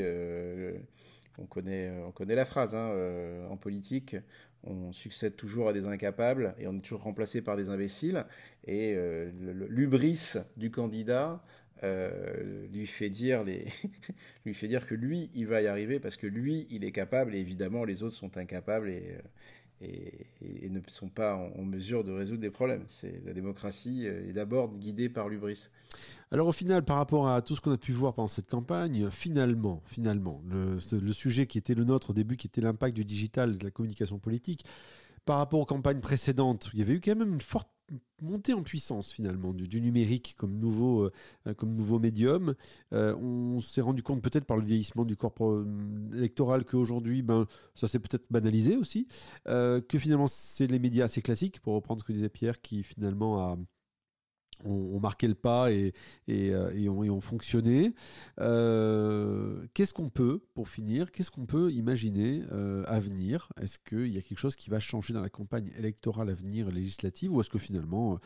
on 1.39 1.45
connaît, 1.45 1.87
euh, 1.87 2.07
on 2.07 2.11
connaît 2.11 2.35
la 2.35 2.45
phrase. 2.45 2.75
Hein, 2.75 2.89
euh, 2.91 3.47
en 3.49 3.57
politique, 3.57 4.15
on 4.63 4.91
succède 4.93 5.35
toujours 5.35 5.67
à 5.69 5.73
des 5.73 5.85
incapables 5.85 6.55
et 6.57 6.67
on 6.67 6.75
est 6.75 6.81
toujours 6.81 7.03
remplacé 7.03 7.41
par 7.41 7.57
des 7.57 7.69
imbéciles. 7.69 8.25
Et 8.65 8.93
euh, 8.95 9.31
l'ubris 9.69 10.35
du 10.57 10.71
candidat 10.71 11.43
lui 12.71 12.87
fait 12.87 13.09
dire 13.09 13.43
lui 14.45 14.53
fait 14.53 14.69
dire 14.69 14.87
que 14.87 14.95
lui 14.95 15.29
il 15.35 15.47
va 15.47 15.61
y 15.61 15.67
arriver 15.67 15.99
parce 15.99 16.15
que 16.15 16.27
lui 16.27 16.65
il 16.69 16.85
est 16.85 16.93
capable 16.93 17.35
et 17.35 17.39
évidemment 17.39 17.83
les 17.83 18.03
autres 18.03 18.15
sont 18.15 18.37
incapables 18.37 18.89
et, 18.89 19.17
et, 19.83 20.69
ne 20.69 20.79
sont 20.87 21.09
pas 21.09 21.35
en, 21.35 21.63
mesure 21.63 22.03
de 22.03 22.11
résoudre 22.11 22.41
des 22.41 22.49
problèmes. 22.49 22.83
C'est 22.87 23.21
la 23.25 23.33
démocratie 23.33 24.07
euh, 24.07 24.27
est 24.27 24.33
d'abord 24.33 24.71
guidée 24.71 25.09
par 25.09 25.29
l'ubris. 25.29 25.69
Alors 26.31 26.47
au 26.47 26.51
final, 26.51 26.83
par 26.83 26.97
rapport 26.97 27.29
à 27.29 27.41
tout 27.41 27.55
ce 27.55 27.61
qu'on 27.61 27.71
a 27.71 27.77
pu 27.77 27.91
voir 27.91 28.13
pendant 28.13 28.27
cette 28.27 28.47
campagne, 28.47 29.09
finalement, 29.11 29.81
finalement, 29.85 30.41
le, 30.49 30.79
le 30.99 31.13
sujet 31.13 31.45
qui 31.45 31.57
était 31.57 31.75
le 31.75 31.83
nôtre 31.83 32.11
au 32.11 32.13
début, 32.13 32.37
qui 32.37 32.47
était 32.47 32.61
l'impact 32.61 32.95
du 32.95 33.05
digital, 33.05 33.57
de 33.57 33.63
la 33.63 33.71
communication 33.71 34.17
politique, 34.19 34.65
par 35.25 35.37
rapport 35.37 35.59
aux 35.59 35.65
campagnes 35.65 36.01
précédentes, 36.01 36.69
il 36.73 36.79
y 36.79 36.81
avait 36.81 36.93
eu 36.93 37.01
quand 37.01 37.15
même 37.15 37.33
une 37.33 37.41
forte 37.41 37.69
montée 38.21 38.53
en 38.53 38.63
puissance 38.63 39.11
finalement 39.11 39.53
du, 39.53 39.81
numérique 39.81 40.35
comme 40.37 40.57
nouveau, 40.57 41.11
euh, 41.47 41.53
comme 41.53 41.75
nouveau 41.75 41.99
médium. 41.99 42.55
Euh, 42.93 43.15
on 43.15 43.59
s'est 43.59 43.81
rendu 43.81 44.01
compte 44.03 44.21
peut-être 44.21 44.45
par 44.45 44.57
le 44.57 44.63
vieillissement 44.63 45.05
du 45.05 45.15
corps 45.15 45.33
euh, 45.41 45.65
électoral 46.13 46.63
qu'aujourd'hui, 46.63 47.21
ben, 47.21 47.47
ça 47.75 47.87
s'est 47.87 47.99
peut-être 47.99 48.25
banalisé 48.29 48.77
aussi, 48.77 49.07
que 49.45 49.99
finalement 49.99 50.27
c'est 50.27 50.67
les 50.67 50.79
médias 50.79 51.05
assez 51.05 51.21
classiques, 51.21 51.59
pour 51.59 51.73
reprendre 51.73 51.99
ce 51.99 52.05
que 52.05 52.13
disait 52.13 52.29
Pierre, 52.29 52.61
qui 52.61 52.83
finalement 52.83 53.39
a 53.39 53.57
ont, 54.65 54.99
marqué 54.99 55.27
le 55.27 55.35
pas 55.35 55.71
et, 55.71 55.93
euh, 56.29 56.71
et, 56.71 56.89
ont, 56.89 57.21
fonctionné. 57.21 57.93
Euh, 58.39 59.65
qu'est-ce 59.73 59.93
qu'on 59.93 60.09
peut, 60.09 60.41
pour 60.53 60.69
finir, 60.69 61.11
qu'est-ce 61.11 61.31
qu'on 61.31 61.45
peut 61.45 61.71
imaginer 61.71 62.43
euh, 62.51 62.83
à 62.87 62.99
venir? 62.99 63.49
Est-ce 63.61 63.79
qu'il 63.79 64.13
y 64.13 64.17
a 64.17 64.21
quelque 64.21 64.39
chose 64.39 64.55
qui 64.55 64.69
va 64.69 64.79
changer 64.79 65.13
dans 65.13 65.21
la 65.21 65.29
campagne 65.29 65.71
électorale 65.77 66.29
à 66.29 66.33
venir 66.33 66.71
législative? 66.71 67.33
Ou 67.33 67.41
est-ce 67.41 67.49
que 67.49 67.59
finalement 67.59 68.19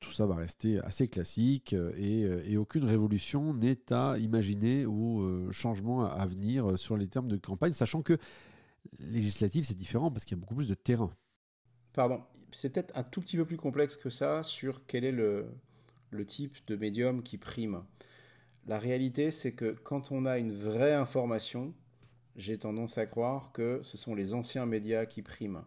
tout 0.00 0.10
ça 0.10 0.26
va 0.26 0.34
rester 0.34 0.80
assez 0.80 1.08
classique 1.08 1.74
et, 1.96 2.56
aucune 2.56 2.84
révolution 2.84 3.54
n'est 3.54 3.92
à 3.92 4.18
imaginer 4.18 4.86
ou 4.86 5.50
changement 5.52 6.04
à, 6.04 6.26
venir 6.26 6.78
sur 6.78 6.96
les 6.96 7.08
termes 7.08 7.28
de 7.28 7.36
campagne, 7.36 7.72
sachant 7.72 8.02
que 8.02 8.16
législatives, 8.98 9.64
c'est 9.64 9.76
différent 9.76 10.10
parce 10.10 10.24
qu'il 10.24 10.36
y 10.36 10.40
a 10.40 10.40
beaucoup 10.40 10.54
plus 10.54 10.68
de 10.68 10.74
terrain? 10.74 11.12
Pardon, 11.92 12.22
c'est 12.52 12.70
peut-être 12.70 12.96
un 12.96 13.02
tout 13.02 13.20
petit 13.20 13.36
peu 13.36 13.44
plus 13.44 13.56
complexe 13.56 13.96
que 13.96 14.10
ça 14.10 14.42
sur 14.42 14.86
quel 14.86 15.04
est 15.04 15.12
le, 15.12 15.46
le 16.12 16.24
type 16.24 16.58
de 16.68 16.76
médium 16.76 17.22
qui 17.22 17.38
prime. 17.38 17.82
La 18.66 18.78
réalité, 18.78 19.32
c'est 19.32 19.52
que 19.52 19.72
quand 19.72 20.12
on 20.12 20.24
a 20.24 20.38
une 20.38 20.52
vraie 20.52 20.94
information, 20.94 21.74
j'ai 22.36 22.58
tendance 22.58 22.96
à 22.98 23.06
croire 23.06 23.50
que 23.52 23.80
ce 23.82 23.96
sont 23.96 24.14
les 24.14 24.34
anciens 24.34 24.66
médias 24.66 25.06
qui 25.06 25.22
priment. 25.22 25.64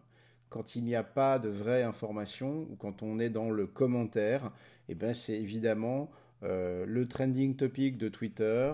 Quand 0.48 0.76
il 0.76 0.84
n'y 0.84 0.94
a 0.94 1.02
pas 1.02 1.38
de 1.38 1.48
vraie 1.48 1.82
information 1.82 2.66
ou 2.70 2.76
quand 2.76 3.02
on 3.02 3.18
est 3.18 3.30
dans 3.30 3.50
le 3.50 3.66
commentaire, 3.66 4.52
eh 4.88 4.94
ben 4.94 5.12
c'est 5.12 5.38
évidemment 5.38 6.10
euh, 6.42 6.84
le 6.86 7.06
trending 7.06 7.56
topic 7.56 7.98
de 7.98 8.08
Twitter 8.08 8.72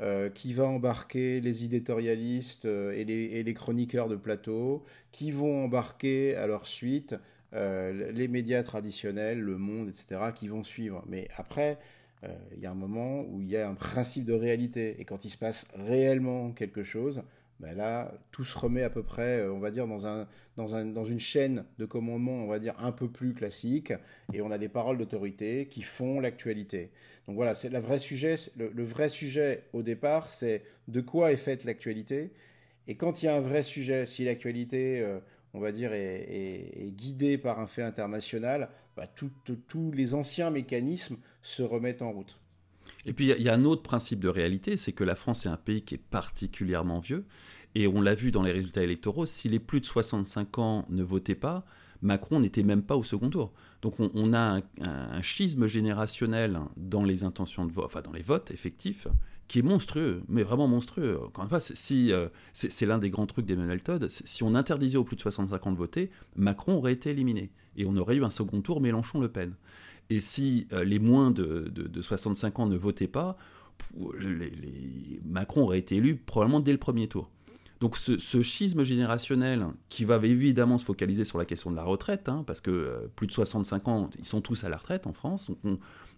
euh, 0.00 0.30
qui 0.30 0.54
va 0.54 0.64
embarquer 0.64 1.40
les 1.40 1.64
éditorialistes 1.64 2.64
euh, 2.64 2.92
et, 2.92 3.04
les, 3.04 3.24
et, 3.24 3.42
les, 3.42 3.54
chroniqueurs 3.54 4.08
de 4.08 4.16
plateau, 4.16 4.82
qui 5.12 5.30
vont 5.30 5.64
embarquer 5.64 6.34
à 6.36 6.46
leur 6.46 6.66
suite 6.66 7.16
les 7.52 8.28
médias 8.28 8.62
traditionnels, 8.62 9.40
le 9.40 9.58
monde, 9.58 9.88
etc., 9.88 10.30
qui 10.34 10.48
vont 10.48 10.64
suivre. 10.64 11.04
Mais 11.08 11.28
après, 11.36 11.78
il 12.54 12.60
y 12.60 12.66
a 12.66 12.70
un 12.70 12.74
moment 12.74 13.22
où 13.22 13.40
il 13.40 13.48
y 13.48 13.56
a 13.56 13.68
un 13.68 13.74
principe 13.74 14.24
de 14.24 14.34
réalité. 14.34 15.00
Et 15.00 15.04
quand 15.04 15.24
il 15.24 15.30
se 15.30 15.38
passe 15.38 15.66
réellement 15.74 16.52
quelque 16.52 16.84
chose, 16.84 17.22
ben 17.60 17.76
là, 17.76 18.14
tout 18.30 18.42
se 18.42 18.56
remet 18.58 18.82
à 18.82 18.90
peu 18.90 19.02
près, 19.02 19.40
euh, 19.40 19.52
on 19.52 19.58
va 19.58 19.70
dire, 19.70 19.86
dans, 19.86 20.06
un, 20.06 20.26
dans, 20.56 20.74
un, 20.74 20.86
dans 20.86 21.04
une 21.04 21.20
chaîne 21.20 21.64
de 21.78 21.84
commandement, 21.84 22.32
on 22.32 22.46
va 22.46 22.58
dire, 22.58 22.74
un 22.78 22.90
peu 22.90 23.08
plus 23.08 23.34
classique, 23.34 23.92
et 24.32 24.40
on 24.40 24.50
a 24.50 24.56
des 24.56 24.70
paroles 24.70 24.96
d'autorité 24.96 25.66
qui 25.66 25.82
font 25.82 26.20
l'actualité. 26.20 26.90
Donc 27.26 27.36
voilà, 27.36 27.54
c'est 27.54 27.68
le 27.68 27.78
vrai 27.78 27.98
sujet. 27.98 28.36
Le, 28.56 28.82
vrai 28.82 29.10
sujet 29.10 29.64
au 29.74 29.82
départ, 29.82 30.30
c'est 30.30 30.62
de 30.88 31.02
quoi 31.02 31.32
est 31.32 31.36
faite 31.36 31.64
l'actualité. 31.64 32.32
Et 32.88 32.96
quand 32.96 33.22
il 33.22 33.26
y 33.26 33.28
a 33.28 33.36
un 33.36 33.40
vrai 33.40 33.62
sujet, 33.62 34.06
si 34.06 34.24
l'actualité, 34.24 35.00
euh, 35.00 35.20
on 35.54 35.60
va 35.60 35.72
dire, 35.72 35.92
est, 35.92 36.76
est, 36.76 36.90
guidée 36.90 37.38
par 37.38 37.58
un 37.58 37.66
fait 37.66 37.82
international, 37.82 38.70
bah, 38.96 39.06
tous 39.06 39.92
les 39.92 40.14
anciens 40.14 40.50
mécanismes 40.50 41.16
se 41.42 41.62
remettent 41.62 42.02
en 42.02 42.12
route. 42.12 42.38
Et 43.06 43.12
puis 43.12 43.30
il 43.30 43.42
y, 43.42 43.48
a 43.48 43.54
un 43.54 43.64
autre 43.64 43.82
principe 43.82 44.20
de 44.20 44.28
réalité, 44.28 44.76
c'est 44.76 44.92
que 44.92 45.04
la 45.04 45.14
France 45.14 45.46
est 45.46 45.48
un 45.48 45.56
pays 45.56 45.82
qui 45.82 45.94
est 45.94 46.02
particulièrement 46.10 47.00
vieux. 47.00 47.24
Et 47.74 47.86
on 47.86 48.00
l'a 48.00 48.14
vu 48.14 48.30
dans 48.30 48.42
les 48.42 48.52
résultats 48.52 48.82
électoraux, 48.82 49.26
si 49.26 49.48
les 49.48 49.60
plus 49.60 49.80
de 49.80 49.86
65 49.86 50.58
ans 50.58 50.86
ne 50.90 51.02
votaient 51.02 51.34
pas, 51.34 51.64
Macron 52.02 52.40
n'était 52.40 52.62
même 52.62 52.82
pas 52.82 52.96
au 52.96 53.02
second 53.02 53.30
tour. 53.30 53.52
Donc 53.82 54.00
on, 54.00 54.32
a 54.32 54.60
un, 54.80 55.22
schisme 55.22 55.66
générationnel 55.66 56.60
dans 56.76 57.04
les 57.04 57.24
intentions 57.24 57.64
de 57.64 57.72
vote, 57.72 57.84
enfin 57.86 58.02
dans 58.02 58.12
les 58.12 58.22
votes 58.22 58.50
effectifs, 58.50 59.06
qui 59.50 59.58
est 59.58 59.62
monstrueux, 59.62 60.22
mais 60.28 60.44
vraiment 60.44 60.68
monstrueux. 60.68 61.18
Encore 61.26 61.42
une 61.42 61.50
fois, 61.50 61.58
si, 61.58 62.12
euh, 62.12 62.28
c'est 62.52 62.86
l'un 62.86 62.98
des 62.98 63.10
grands 63.10 63.26
trucs 63.26 63.46
d'Emmanuel 63.46 63.82
Todd, 63.82 64.06
si 64.08 64.44
on 64.44 64.54
interdisait 64.54 64.96
aux 64.96 65.02
plus 65.02 65.16
de 65.16 65.22
65 65.22 65.66
ans 65.66 65.72
de 65.72 65.76
voter, 65.76 66.12
Macron 66.36 66.74
aurait 66.74 66.92
été 66.92 67.10
éliminé. 67.10 67.50
Et 67.76 67.84
on 67.84 67.96
aurait 67.96 68.14
eu 68.14 68.22
un 68.22 68.30
second 68.30 68.60
tour 68.60 68.80
Mélenchon-Le 68.80 69.28
Pen. 69.28 69.54
Et 70.08 70.20
si 70.20 70.68
euh, 70.72 70.84
les 70.84 71.00
moins 71.00 71.32
de, 71.32 71.72
65 72.00 72.60
ans 72.60 72.66
ne 72.66 72.76
votaient 72.76 73.08
pas, 73.08 73.36
Macron 75.24 75.62
aurait 75.62 75.80
été 75.80 75.96
élu 75.96 76.14
probablement 76.14 76.60
dès 76.60 76.70
le 76.70 76.78
premier 76.78 77.08
tour. 77.08 77.28
Donc 77.80 77.96
ce, 77.96 78.42
schisme 78.42 78.84
générationnel 78.84 79.66
qui 79.88 80.04
va 80.04 80.16
évidemment 80.16 80.76
se 80.76 80.84
focaliser 80.84 81.24
sur 81.24 81.38
la 81.38 81.46
question 81.46 81.70
de 81.70 81.76
la 81.76 81.82
retraite, 81.82 82.28
hein, 82.28 82.44
parce 82.46 82.60
que 82.60 82.70
euh, 82.70 83.08
plus 83.16 83.26
de 83.26 83.32
65 83.32 83.88
ans, 83.88 84.10
ils 84.18 84.26
sont 84.26 84.42
tous 84.42 84.64
à 84.64 84.68
la 84.68 84.76
retraite 84.76 85.06
en 85.06 85.14
France, 85.14 85.50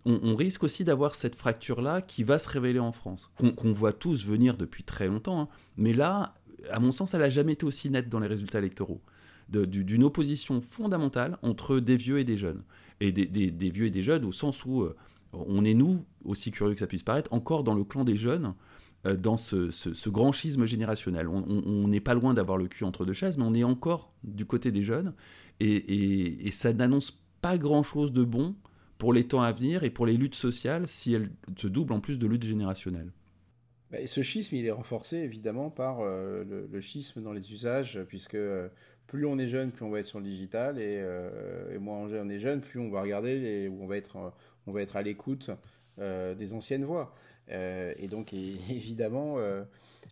on, 0.05 0.35
risque 0.35 0.65
aussi 0.65 0.85
d'avoir 0.85 1.15
cette 1.15 1.37
fracture-là 1.37 2.03
qui 2.03 2.25
va 2.25 2.41
se 2.41 2.49
révéler 2.49 2.81
en 2.81 2.91
France, 2.91 3.31
qu'on 3.57 3.73
voit 3.73 3.93
tous 3.93 4.27
venir 4.27 4.57
depuis 4.57 4.83
très 4.83 5.07
longtemps, 5.07 5.43
hein. 5.43 5.49
mais 5.77 5.93
là, 5.93 6.35
à 6.71 6.81
mon 6.81 6.91
sens, 6.91 7.15
elle 7.15 7.21
n'a 7.21 7.31
jamais 7.31 7.53
été 7.53 7.65
aussi 7.65 7.91
nette 7.91 8.09
dans 8.09 8.19
les 8.19 8.27
résultats 8.27 8.59
électoraux, 8.59 9.01
d'une 9.49 10.03
opposition 10.03 10.61
fondamentale 10.61 11.39
entre 11.43 11.79
des 11.79 11.97
vieux 11.97 12.19
et 12.19 12.25
des 12.25 12.37
jeunes 12.37 12.63
et 13.01 13.13
des, 13.13 13.71
vieux 13.71 13.87
et 13.87 13.91
des 13.91 14.03
jeunes, 14.03 14.25
au 14.25 14.33
sens 14.33 14.65
où 14.65 14.83
euh, 14.83 14.97
on 15.33 15.65
est, 15.65 15.75
nous, 15.75 16.05
aussi 16.25 16.51
curieux 16.51 16.75
que 16.75 16.81
ça 16.81 16.87
puisse 16.87 17.03
paraître, 17.03 17.33
encore 17.33 17.65
dans 17.65 17.75
le 17.75 17.85
clan 17.85 18.05
des 18.05 18.17
jeunes, 18.17 18.55
dans 19.05 19.37
ce, 19.37 20.09
grand 20.09 20.33
schisme 20.33 20.65
générationnel. 20.65 21.29
On 21.29 21.89
n'est 21.89 22.01
pas 22.01 22.15
loin 22.15 22.35
d'avoir 22.35 22.57
le 22.57 22.69
cul 22.69 22.85
entre 22.85 23.05
deux 23.05 23.13
chaises, 23.13 23.37
mais 23.37 23.45
on 23.45 23.55
est 23.55 23.65
encore 23.65 24.13
du 24.23 24.45
côté 24.45 24.71
des 24.71 24.83
jeunes, 24.83 25.15
et, 25.61 26.51
ça 26.53 26.73
n'annonce 26.73 27.19
pas 27.41 27.59
grand-chose 27.59 28.13
de 28.13 28.25
bon 28.25 28.55
pour 28.99 29.13
les 29.13 29.25
temps 29.25 29.43
à 29.43 29.51
venir 29.53 29.83
et 29.83 29.91
pour 29.91 30.07
les 30.07 30.17
luttes 30.17 30.37
sociales 30.37 30.87
si 30.87 31.13
elles 31.13 31.29
se 31.57 31.67
doublent 31.67 31.93
en 31.93 32.01
plus 32.01 32.19
de 32.19 32.27
luttes 32.27 32.45
générationnelles. 32.45 33.11
Bah, 33.91 33.99
ce 34.07 34.23
schisme, 34.23 34.55
il 34.55 34.65
est 34.65 34.71
renforcé 34.71 35.17
évidemment 35.19 35.71
par 35.71 36.01
euh, 36.01 36.45
le, 36.71 36.81
schisme 36.81 37.21
dans 37.21 37.33
les 37.33 37.53
usages, 37.53 38.01
puisque 38.09 38.39
plus 39.07 39.27
on 39.27 39.39
est 39.39 39.49
jeune, 39.49 39.73
plus 39.73 39.85
on 39.85 39.91
va 39.91 39.99
être 39.99 40.07
sur 40.07 40.21
le 40.21 40.25
digital, 40.25 40.79
et, 40.79 40.95
euh, 40.97 41.79
moins 41.81 41.99
on 41.99 42.29
est 42.29 42.39
jeune, 42.39 42.61
plus 42.61 42.79
on 42.79 42.91
va 42.91 43.03
regarder, 43.03 43.39
les, 43.39 43.69
on 43.69 43.87
va 43.87 43.97
être, 43.97 44.33
on 44.67 44.73
va 44.73 44.83
être 44.83 44.97
à 44.97 45.03
l'écoute 45.03 45.51
euh, 45.99 46.35
des 46.35 46.55
anciennes 46.55 46.85
voix. 46.85 47.15
Euh, 47.51 47.93
et 47.99 48.09
donc 48.09 48.33
évidemment, 48.71 49.37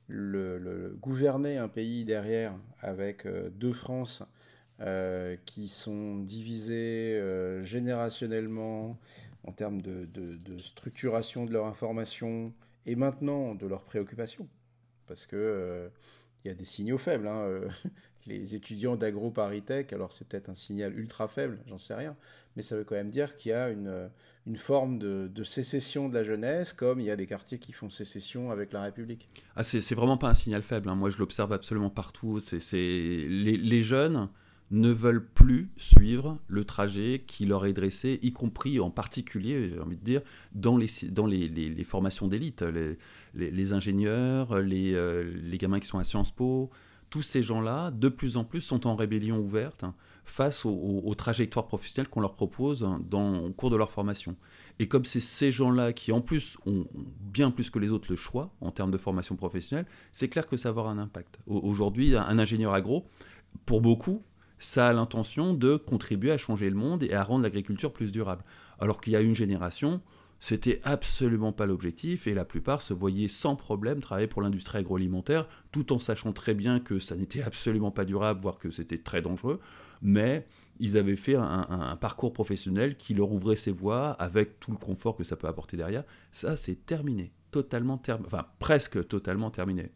le, 0.08 0.96
gouverner 1.00 1.56
un 1.56 1.68
pays 1.68 2.04
derrière 2.04 2.54
avec 2.80 3.26
deux 3.54 3.72
France 3.72 4.22
qui 5.44 5.68
sont 5.68 6.16
divisées 6.16 7.20
générationnellement 7.62 8.98
en 9.44 9.52
termes 9.52 9.82
de, 9.82 10.08
structuration 10.58 11.44
de 11.44 11.52
leur 11.52 11.66
information 11.66 12.54
et 12.86 12.96
maintenant 12.96 13.54
de 13.54 13.66
leurs 13.66 13.84
préoccupations, 13.84 14.48
parce 15.06 15.26
que 15.26 15.90
il 16.42 16.48
y 16.48 16.50
a 16.50 16.54
des 16.54 16.64
signaux 16.64 16.96
faibles. 16.96 17.26
Hein, 17.28 17.60
les 18.26 18.54
étudiants 18.54 18.96
d'agro-paritech, 18.96 19.92
alors 19.92 20.12
c'est 20.12 20.26
peut-être 20.26 20.48
un 20.48 20.54
signal 20.54 20.98
ultra 20.98 21.28
faible, 21.28 21.58
j'en 21.66 21.78
sais 21.78 21.94
rien, 21.94 22.16
mais 22.56 22.62
ça 22.62 22.76
veut 22.76 22.84
quand 22.84 22.94
même 22.94 23.10
dire 23.10 23.36
qu'il 23.36 23.50
y 23.50 23.54
a 23.54 23.70
une, 23.70 24.10
une 24.46 24.56
forme 24.56 24.98
de, 24.98 25.44
sécession 25.44 26.08
de 26.08 26.14
la 26.14 26.24
jeunesse, 26.24 26.72
comme 26.72 27.00
il 27.00 27.06
y 27.06 27.10
a 27.10 27.16
des 27.16 27.26
quartiers 27.26 27.58
qui 27.58 27.72
font 27.72 27.90
sécession 27.90 28.50
avec 28.50 28.72
la 28.72 28.82
République. 28.82 29.28
Ah, 29.56 29.62
c'est 29.62 29.94
vraiment 29.94 30.16
pas 30.16 30.28
un 30.28 30.34
signal 30.34 30.62
faible, 30.62 30.88
hein. 30.88 30.94
moi 30.94 31.10
je 31.10 31.18
l'observe 31.18 31.52
absolument 31.52 31.90
partout. 31.90 32.40
C'est 32.40 32.58
les, 32.78 33.82
jeunes 33.82 34.28
ne 34.70 34.90
veulent 34.90 35.26
plus 35.26 35.70
suivre 35.76 36.38
le 36.46 36.64
trajet 36.64 37.24
qui 37.26 37.44
leur 37.44 37.66
est 37.66 37.72
dressé, 37.72 38.18
y 38.22 38.32
compris 38.32 38.80
en 38.80 38.90
particulier, 38.90 39.70
j'ai 39.70 39.80
envie 39.80 39.96
de 39.96 40.04
dire, 40.04 40.22
dans 40.52 40.76
les, 40.76 41.84
formations 41.84 42.28
d'élite, 42.28 42.62
les, 43.34 43.72
ingénieurs, 43.72 44.52
euh, 44.52 44.62
les 44.62 45.58
gamins 45.58 45.80
qui 45.80 45.88
sont 45.88 45.98
à 45.98 46.04
Sciences 46.04 46.32
Po, 46.32 46.70
tous 47.10 47.22
ces 47.22 47.42
gens-là, 47.42 47.90
de 47.90 48.08
plus 48.08 48.36
en 48.36 48.44
plus, 48.44 48.60
sont 48.60 48.86
en 48.86 48.94
rébellion 48.94 49.38
ouverte 49.38 49.82
hein, 49.82 49.94
face 50.24 50.64
aux, 50.64 51.14
trajectoires 51.16 51.66
professionnelles 51.66 52.08
qu'on 52.08 52.20
leur 52.20 52.34
propose 52.34 52.84
hein, 52.84 53.00
dans, 53.10 53.40
au 53.40 53.50
cours 53.50 53.70
de 53.70 53.76
leur 53.76 53.90
formation. 53.90 54.36
Et 54.78 54.86
comme 54.86 55.04
c'est 55.04 55.20
ces 55.20 55.50
gens-là 55.50 55.92
qui, 55.92 56.12
en 56.12 56.20
plus, 56.20 56.56
ont 56.66 56.86
bien 57.20 57.50
plus 57.50 57.68
que 57.68 57.80
les 57.80 57.90
autres 57.90 58.06
le 58.10 58.16
choix 58.16 58.54
en 58.60 58.70
termes 58.70 58.92
de 58.92 58.98
formation 58.98 59.34
professionnelle, 59.34 59.86
c'est 60.12 60.28
clair 60.28 60.46
que 60.46 60.56
ça 60.56 60.70
va 60.70 60.80
avoir 60.80 60.88
un 60.88 60.98
impact. 60.98 61.40
Aujourd'hui, 61.46 62.16
un 62.16 62.38
ingénieur 62.38 62.74
agro, 62.74 63.04
pour 63.66 63.80
beaucoup, 63.80 64.22
ça 64.58 64.88
a 64.88 64.92
l'intention 64.92 65.54
de 65.54 65.76
contribuer 65.76 66.30
à 66.30 66.38
changer 66.38 66.70
le 66.70 66.76
monde 66.76 67.02
et 67.02 67.12
à 67.12 67.24
rendre 67.24 67.42
l'agriculture 67.42 67.92
plus 67.92 68.12
durable. 68.12 68.44
Alors 68.78 69.00
qu'il 69.00 69.14
y 69.14 69.16
a 69.16 69.20
une 69.20 69.34
génération, 69.34 70.00
c'était 70.40 70.80
absolument 70.84 71.52
pas 71.52 71.66
l'objectif 71.66 72.26
et 72.26 72.32
la 72.32 72.46
plupart 72.46 72.80
se 72.80 72.94
voyaient 72.94 73.28
sans 73.28 73.56
problème 73.56 74.00
travailler 74.00 74.26
pour 74.26 74.40
l'industrie 74.40 74.78
agroalimentaire 74.78 75.46
tout 75.70 75.92
en 75.92 75.98
sachant 75.98 76.32
très 76.32 76.54
bien 76.54 76.80
que 76.80 76.98
ça 76.98 77.14
n'était 77.14 77.42
absolument 77.42 77.90
pas 77.90 78.06
durable, 78.06 78.40
voire 78.40 78.58
que 78.58 78.70
c'était 78.70 78.98
très 78.98 79.20
dangereux. 79.20 79.60
Mais 80.00 80.46
ils 80.78 80.96
avaient 80.96 81.16
fait 81.16 81.34
un, 81.34 81.96
parcours 82.00 82.32
professionnel 82.32 82.96
qui 82.96 83.12
leur 83.12 83.30
ouvrait 83.30 83.56
ses 83.56 83.70
voies 83.70 84.12
avec 84.12 84.58
tout 84.60 84.70
le 84.70 84.78
confort 84.78 85.14
que 85.14 85.24
ça 85.24 85.36
peut 85.36 85.46
apporter 85.46 85.76
derrière. 85.76 86.04
Ça, 86.32 86.56
c'est 86.56 86.86
terminé. 86.86 87.32
Totalement 87.50 87.98
terminé. 87.98 88.26
Enfin, 88.26 88.46
presque 88.58 89.06
totalement 89.06 89.50
terminé. 89.50 89.90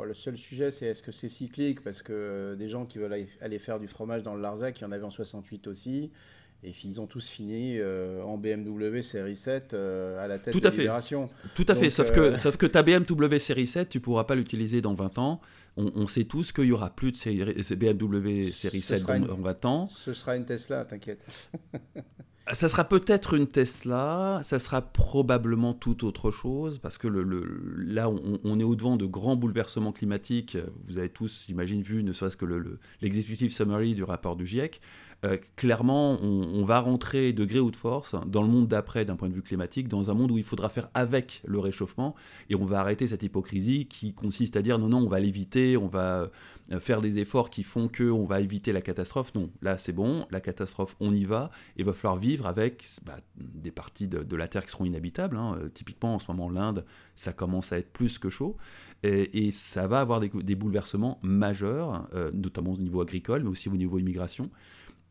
le 0.00 0.14
seul 0.14 0.36
sujet, 0.36 0.70
c'est 0.70 0.86
est-ce 0.86 1.02
que 1.02 1.10
c'est 1.10 1.28
cyclique? 1.28 1.82
Parce 1.82 2.04
que 2.04 2.12
euh, 2.12 2.54
des 2.54 2.68
gens 2.68 2.86
qui 2.86 2.98
veulent 2.98 3.26
aller 3.40 3.58
faire 3.58 3.80
du 3.80 3.88
fromage 3.88 4.22
dans 4.22 4.36
le 4.36 4.42
Larzac, 4.42 4.78
il 4.78 4.82
y 4.82 4.86
en 4.86 4.92
avait 4.92 5.02
en 5.02 5.10
68 5.10 5.66
aussi. 5.66 6.12
Et 6.62 6.72
ils 6.84 7.00
ont 7.00 7.06
tous 7.06 7.28
fini 7.28 7.78
euh, 7.78 8.22
en 8.22 8.38
BMW 8.38 9.02
série 9.02 9.36
7 9.36 9.74
euh, 9.74 10.22
à 10.22 10.26
la 10.26 10.38
tête 10.38 10.52
Tout 10.52 10.60
de 10.60 10.66
à 10.66 10.70
Libération. 10.70 11.28
Tout 11.54 11.66
à 11.68 11.74
fait, 11.74 11.90
sauf, 11.90 12.10
que, 12.12 12.20
euh, 12.20 12.38
sauf 12.38 12.56
que 12.56 12.66
ta 12.66 12.82
BMW 12.82 13.38
série 13.38 13.66
7, 13.66 13.88
tu 13.88 14.00
pourras 14.00 14.24
pas 14.24 14.34
l'utiliser 14.34 14.80
dans 14.80 14.94
20 14.94 15.18
ans. 15.18 15.40
On, 15.76 16.06
sait 16.06 16.24
tous 16.24 16.52
qu'il 16.52 16.64
y 16.64 16.72
aura 16.72 16.88
plus 16.88 17.12
de 17.12 17.74
BMW 17.74 18.50
série 18.50 18.80
7 18.80 19.04
dans 19.04 19.36
20 19.36 19.64
ans. 19.66 19.86
Ce 19.86 20.14
sera 20.14 20.34
une 20.36 20.46
Tesla, 20.46 20.86
t'inquiète. 20.86 21.26
ça 22.52 22.68
sera 22.68 22.84
peut-être 22.84 23.34
une 23.34 23.46
Tesla, 23.46 24.40
ça 24.44 24.58
sera 24.58 24.80
probablement 24.80 25.74
tout 25.74 26.06
autre 26.06 26.30
chose, 26.30 26.78
parce 26.78 26.96
que 26.96 27.08
le, 27.08 27.24
là, 27.76 28.08
on, 28.08 28.60
est 28.60 28.64
au-devant 28.64 28.96
de 28.96 29.04
grands 29.04 29.36
bouleversements 29.36 29.92
climatiques. 29.92 30.56
Vous 30.86 30.98
avez 30.98 31.08
tous, 31.08 31.44
j'imagine, 31.46 31.82
vu 31.82 32.04
ne 32.04 32.12
serait-ce 32.12 32.36
que 32.36 32.46
l'executive 33.02 33.52
summary 33.52 33.94
du 33.94 34.04
rapport 34.04 34.36
du 34.36 34.46
GIEC. 34.46 34.80
Euh, 35.24 35.38
clairement, 35.56 36.18
on, 36.22 36.64
va 36.64 36.80
rentrer 36.80 37.32
de 37.32 37.44
gré 37.44 37.58
ou 37.58 37.70
de 37.70 37.76
force 37.76 38.14
dans 38.26 38.42
le 38.42 38.48
monde 38.48 38.68
d'après 38.68 39.04
d'un 39.04 39.16
point 39.16 39.28
de 39.28 39.34
vue 39.34 39.42
climatique, 39.42 39.88
dans 39.88 40.10
un 40.10 40.14
monde 40.14 40.30
où 40.30 40.38
il 40.38 40.44
faudra 40.44 40.68
faire 40.68 40.88
avec 40.94 41.42
le 41.46 41.58
réchauffement, 41.58 42.14
et 42.50 42.54
on 42.54 42.64
va 42.64 42.80
arrêter 42.80 43.06
cette 43.06 43.22
hypocrisie 43.22 43.86
qui 43.86 44.12
consiste 44.12 44.56
à 44.56 44.62
dire 44.62 44.78
non, 44.78 44.88
non, 44.88 44.98
on 44.98 45.08
va 45.08 45.20
l'éviter, 45.20 45.76
on 45.76 45.86
va 45.86 46.30
euh, 46.72 46.80
faire 46.80 47.00
des 47.00 47.18
efforts 47.18 47.50
qui 47.50 47.62
font 47.62 47.88
que 47.88 48.10
on 48.10 48.24
va 48.24 48.40
éviter 48.40 48.72
la 48.72 48.82
catastrophe. 48.82 49.34
Non, 49.34 49.50
là 49.62 49.78
c'est 49.78 49.92
bon, 49.92 50.26
la 50.30 50.40
catastrophe, 50.40 50.96
on 51.00 51.12
y 51.14 51.24
va, 51.24 51.50
et 51.76 51.82
va 51.82 51.94
falloir 51.94 52.18
vivre 52.18 52.46
avec 52.46 52.84
bah, 53.04 53.16
des 53.36 53.70
parties 53.70 54.08
de, 54.08 54.36
la 54.36 54.48
Terre 54.48 54.64
qui 54.64 54.70
seront 54.70 54.84
inhabitables. 54.84 55.36
Hein. 55.36 55.56
Euh, 55.60 55.68
typiquement, 55.68 56.14
en 56.14 56.18
ce 56.18 56.30
moment, 56.30 56.50
l'Inde, 56.50 56.84
ça 57.14 57.32
commence 57.32 57.72
à 57.72 57.78
être 57.78 57.92
plus 57.92 58.18
que 58.18 58.28
chaud, 58.28 58.56
et, 59.02 59.50
ça 59.50 59.86
va 59.86 60.00
avoir 60.00 60.20
des, 60.20 60.54
bouleversements 60.56 61.20
majeurs, 61.22 62.08
notamment 62.34 62.72
au 62.72 62.76
niveau 62.76 63.00
agricole, 63.00 63.44
mais 63.44 63.48
aussi 63.48 63.68
au 63.68 63.76
niveau 63.76 63.98
immigration 63.98 64.50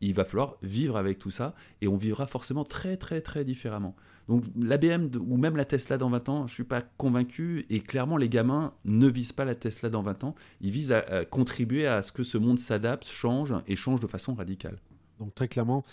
il 0.00 0.14
va 0.14 0.24
falloir 0.24 0.56
vivre 0.62 0.96
avec 0.96 1.18
tout 1.18 1.30
ça 1.30 1.54
et 1.80 1.88
on 1.88 1.96
vivra 1.96 2.26
forcément 2.26 2.64
très 2.64 2.96
très 2.96 3.20
très 3.20 3.44
différemment. 3.44 3.96
Donc 4.28 4.44
l'ABM 4.56 5.10
ou 5.20 5.36
même 5.36 5.56
la 5.56 5.64
Tesla 5.64 5.98
dans 5.98 6.10
20 6.10 6.28
ans, 6.28 6.38
je 6.40 6.52
ne 6.52 6.54
suis 6.54 6.64
pas 6.64 6.82
convaincu 6.82 7.64
et 7.70 7.80
clairement 7.80 8.16
les 8.16 8.28
gamins 8.28 8.74
ne 8.84 9.06
visent 9.06 9.32
pas 9.32 9.44
la 9.44 9.54
Tesla 9.54 9.88
dans 9.88 10.02
20 10.02 10.24
ans, 10.24 10.34
ils 10.60 10.70
visent 10.70 10.92
à, 10.92 11.24
contribuer 11.24 11.86
à 11.86 12.02
ce 12.02 12.12
que 12.12 12.24
ce 12.24 12.38
monde 12.38 12.58
s'adapte, 12.58 13.06
change 13.06 13.54
et 13.66 13.76
change 13.76 14.00
de 14.00 14.06
façon 14.06 14.34
radicale. 14.34 14.78
Donc 15.18 15.34
très 15.34 15.48
clairement, 15.48 15.84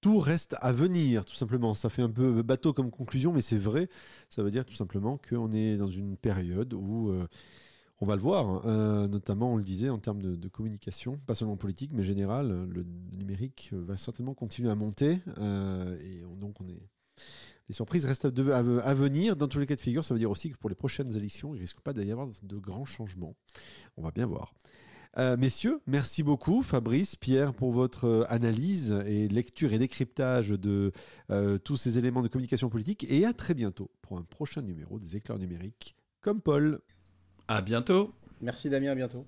tout 0.00 0.18
reste 0.18 0.56
à 0.60 0.72
venir, 0.72 1.24
tout 1.24 1.34
simplement. 1.34 1.74
Ça 1.74 1.88
fait 1.88 2.02
un 2.02 2.10
peu 2.10 2.42
bateau 2.42 2.72
comme 2.72 2.90
conclusion, 2.90 3.32
mais 3.32 3.40
c'est 3.40 3.58
vrai. 3.58 3.88
Ça 4.28 4.42
veut 4.42 4.50
dire 4.50 4.64
tout 4.64 4.74
simplement 4.74 5.18
qu'on 5.28 5.52
est 5.52 5.76
dans 5.76 5.88
une 5.88 6.16
période 6.16 6.72
où... 6.74 7.10
Euh, 7.10 7.26
on 8.00 8.06
va 8.06 8.14
le 8.14 8.22
voir, 8.22 8.46
hein. 8.46 8.62
euh, 8.66 9.08
notamment, 9.08 9.54
on 9.54 9.56
le 9.56 9.62
disait, 9.62 9.88
en 9.88 9.98
termes 9.98 10.20
de, 10.20 10.48
communication, 10.48 11.18
pas 11.26 11.34
seulement 11.34 11.56
politique, 11.56 11.92
mais 11.94 12.04
général, 12.04 12.48
le 12.68 12.84
numérique 13.16 13.70
va 13.72 13.96
certainement 13.96 14.34
continuer 14.34 14.70
à 14.70 14.74
monter. 14.74 15.20
Euh, 15.38 15.98
et 16.00 16.22
donc, 16.38 16.56
les 17.68 17.74
surprises 17.74 18.04
restent 18.04 18.26
à, 18.26 18.94
venir. 18.94 19.36
Dans 19.36 19.48
tous 19.48 19.58
les 19.58 19.66
cas 19.66 19.76
de 19.76 19.80
figure, 19.80 20.04
ça 20.04 20.14
veut 20.14 20.20
dire 20.20 20.30
aussi 20.30 20.50
que 20.50 20.56
pour 20.56 20.68
les 20.68 20.76
prochaines 20.76 21.16
élections, 21.16 21.54
il 21.54 21.56
ne 21.56 21.62
risque 21.62 21.80
pas 21.80 21.94
d'y 21.94 22.10
avoir 22.10 22.28
de 22.42 22.56
grands 22.56 22.84
changements. 22.84 23.34
On 23.96 24.02
va 24.02 24.10
bien 24.10 24.26
voir. 24.26 24.52
Euh, 25.18 25.38
messieurs, 25.38 25.80
merci 25.86 26.22
beaucoup, 26.22 26.62
Fabrice, 26.62 27.16
Pierre, 27.16 27.54
pour 27.54 27.72
votre 27.72 28.26
analyse 28.28 28.92
et 29.06 29.26
lecture 29.28 29.72
et 29.72 29.78
décryptage 29.78 30.50
de 30.50 30.92
tous 31.64 31.76
ces 31.78 31.98
éléments 31.98 32.22
de 32.22 32.28
communication 32.28 32.68
politique. 32.68 33.06
Et 33.08 33.24
à 33.24 33.32
très 33.32 33.54
bientôt 33.54 33.90
pour 34.02 34.18
un 34.18 34.22
prochain 34.22 34.60
numéro 34.60 34.98
des 34.98 35.16
éclairs 35.16 35.38
numériques 35.38 35.96
comme 36.20 36.42
Paul. 36.42 36.80
À 37.48 37.60
bientôt. 37.60 38.12
Merci 38.40 38.70
Damien, 38.70 38.92
à 38.92 38.94
bientôt. 38.94 39.26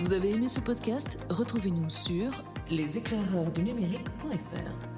Vous 0.00 0.12
avez 0.12 0.30
aimé 0.30 0.48
ce 0.48 0.58
podcast? 0.60 1.18
Retrouvez-nous 1.30 1.90
sur 1.90 2.30
leséclaireursdunumérique.fr. 2.70 4.95